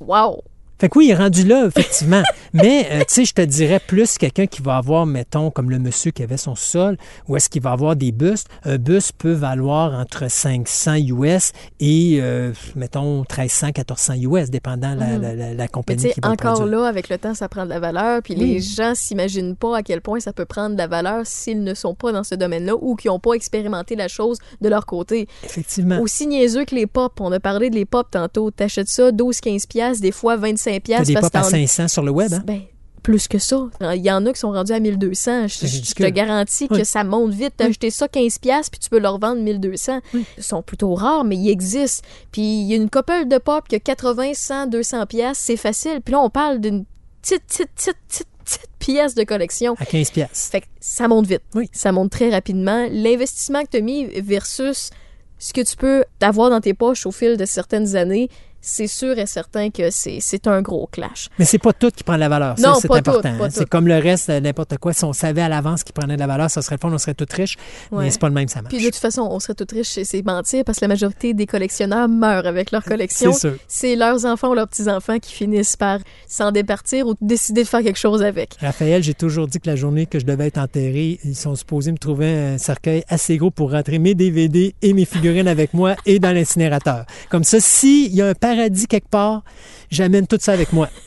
[0.00, 0.42] Wow!
[0.82, 2.22] Fait que oui, il est rendu là, effectivement.
[2.52, 5.78] Mais, euh, tu sais, je te dirais plus quelqu'un qui va avoir, mettons, comme le
[5.78, 6.96] monsieur qui avait son sol,
[7.28, 8.48] ou est-ce qu'il va avoir des bustes.
[8.64, 15.18] Un buste peut valoir entre 500 US et, euh, mettons, 1300, 1400 US, dépendant la,
[15.18, 16.80] la, la- compagnie qui va encore produire.
[16.80, 18.20] là, avec le temps, ça prend de la valeur.
[18.20, 18.54] Puis Oui.
[18.54, 21.74] les gens s'imaginent pas à quel point ça peut prendre de la valeur s'ils ne
[21.74, 25.28] sont pas dans ce domaine-là ou qui n'ont pas expérimenté la chose de leur côté.
[25.44, 26.00] Effectivement.
[26.00, 27.12] Aussi niaiseux que les pop.
[27.20, 28.50] On a parlé de les pop tantôt.
[28.50, 31.06] T'achètes ça 12-15 piastres, des fois 25 Piastres.
[31.08, 32.42] des parce pop à que t'en- 500 sur le web, hein?
[32.46, 32.60] Ben,
[33.02, 33.68] plus que ça.
[33.94, 35.48] Il y en a qui sont rendus à 1200.
[35.48, 37.52] Je, je te garantis que ça monte vite.
[37.56, 37.70] T'as Oui.
[37.70, 39.98] acheté ça 15 pièces puis tu peux le revendre 1200.
[40.14, 42.06] Ils sont plutôt rares, mais ils existent.
[42.30, 45.56] Puis il y a une couple de pop qui a 80, 100, 200 pièces, c'est
[45.56, 46.00] facile.
[46.04, 46.84] Puis là, on parle d'une
[47.22, 49.74] petite, petite, petite, petite, petite pièce de collection.
[49.80, 50.48] À 15 pièces.
[50.52, 51.42] Fait que ça monte vite.
[51.56, 51.68] Oui.
[51.72, 52.86] Ça monte très rapidement.
[52.88, 54.90] L'investissement que tu as mis versus
[55.40, 58.28] ce que tu peux avoir dans tes poches au fil de certaines années,
[58.62, 61.28] c'est sûr et certain que c'est un gros clash.
[61.38, 62.58] Mais c'est pas tout qui prend de la valeur.
[62.58, 63.20] Ça, Non, c'est important.
[63.20, 63.48] tout, hein.
[63.50, 63.66] C'est tout.
[63.70, 64.92] comme le reste, euh, n'importe quoi.
[64.92, 66.98] Si on savait à l'avance qu'il prenait de la valeur, ça serait le fun, on
[66.98, 67.56] serait tous riches.
[67.90, 68.04] Ouais.
[68.04, 68.72] Mais c'est pas le même, ça marche.
[68.74, 71.34] Puis de toute façon, on serait tous riches, c'est- c'est mentir parce que la majorité
[71.34, 73.32] des collectionneurs meurent avec leur collection.
[73.32, 73.56] C'est sûr.
[73.68, 75.98] C'est leurs enfants ou leurs petits-enfants qui finissent par
[76.28, 78.54] s'en départir ou décider de faire quelque chose avec.
[78.60, 81.90] Raphaël, j'ai toujours dit que la journée que je devais être enterré, ils sont supposés
[81.92, 85.96] me trouver un cercueil assez gros pour rentrer mes DVD et mes figurines avec moi
[86.06, 87.04] et dans l'incinérateur.
[87.30, 89.42] Comme ça, s'il y a un paradis quelque part,
[89.90, 90.88] j'amène tout ça avec moi.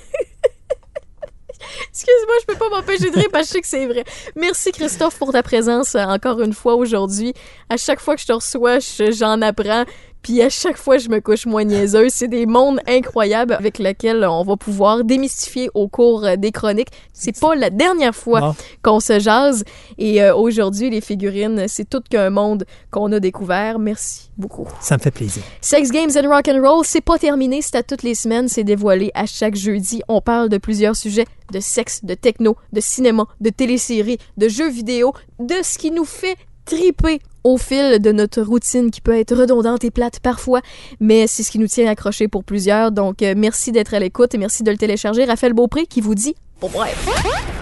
[1.90, 4.04] Excuse-moi, je peux pas m'empêcher de rire parce que je sais que c'est vrai.
[4.36, 7.34] Merci Christophe pour ta présence euh, encore une fois aujourd'hui.
[7.70, 9.86] À chaque fois que je te reçois, je- j'en apprends.
[10.26, 12.12] Puis à chaque fois, je me couche moins niaiseuse.
[12.12, 16.88] C'est des mondes incroyables avec lesquels on va pouvoir démystifier au cours euh, des chroniques.
[17.14, 19.64] C'est pas la dernière fois qu'on se jase.
[20.00, 23.78] Et euh, aujourd'hui, les figurines, c'est tout qu'un monde qu'on a découvert.
[23.78, 24.68] Merci beaucoup.
[24.82, 25.44] Ça me fait plaisir.
[25.62, 28.64] Sex Games and Rock and Roll, c'est pas terminé, c'est à toutes les semaines, c'est
[28.64, 30.02] dévoilé à chaque jeudi.
[30.08, 34.72] On parle de plusieurs sujets de sexe, de techno, de cinéma, de téléséries, de jeux
[34.72, 36.36] vidéo, de ce qui nous fait
[36.66, 40.62] triper au fil de notre routine qui peut être redondante et plate parfois,
[41.00, 42.92] mais c'est ce qui nous tient accrochés pour plusieurs.
[42.92, 45.26] Donc euh, merci d'être à l'écoute et merci de le télécharger.
[45.26, 47.54] Raphaël Beaupré qui vous dit bon bref.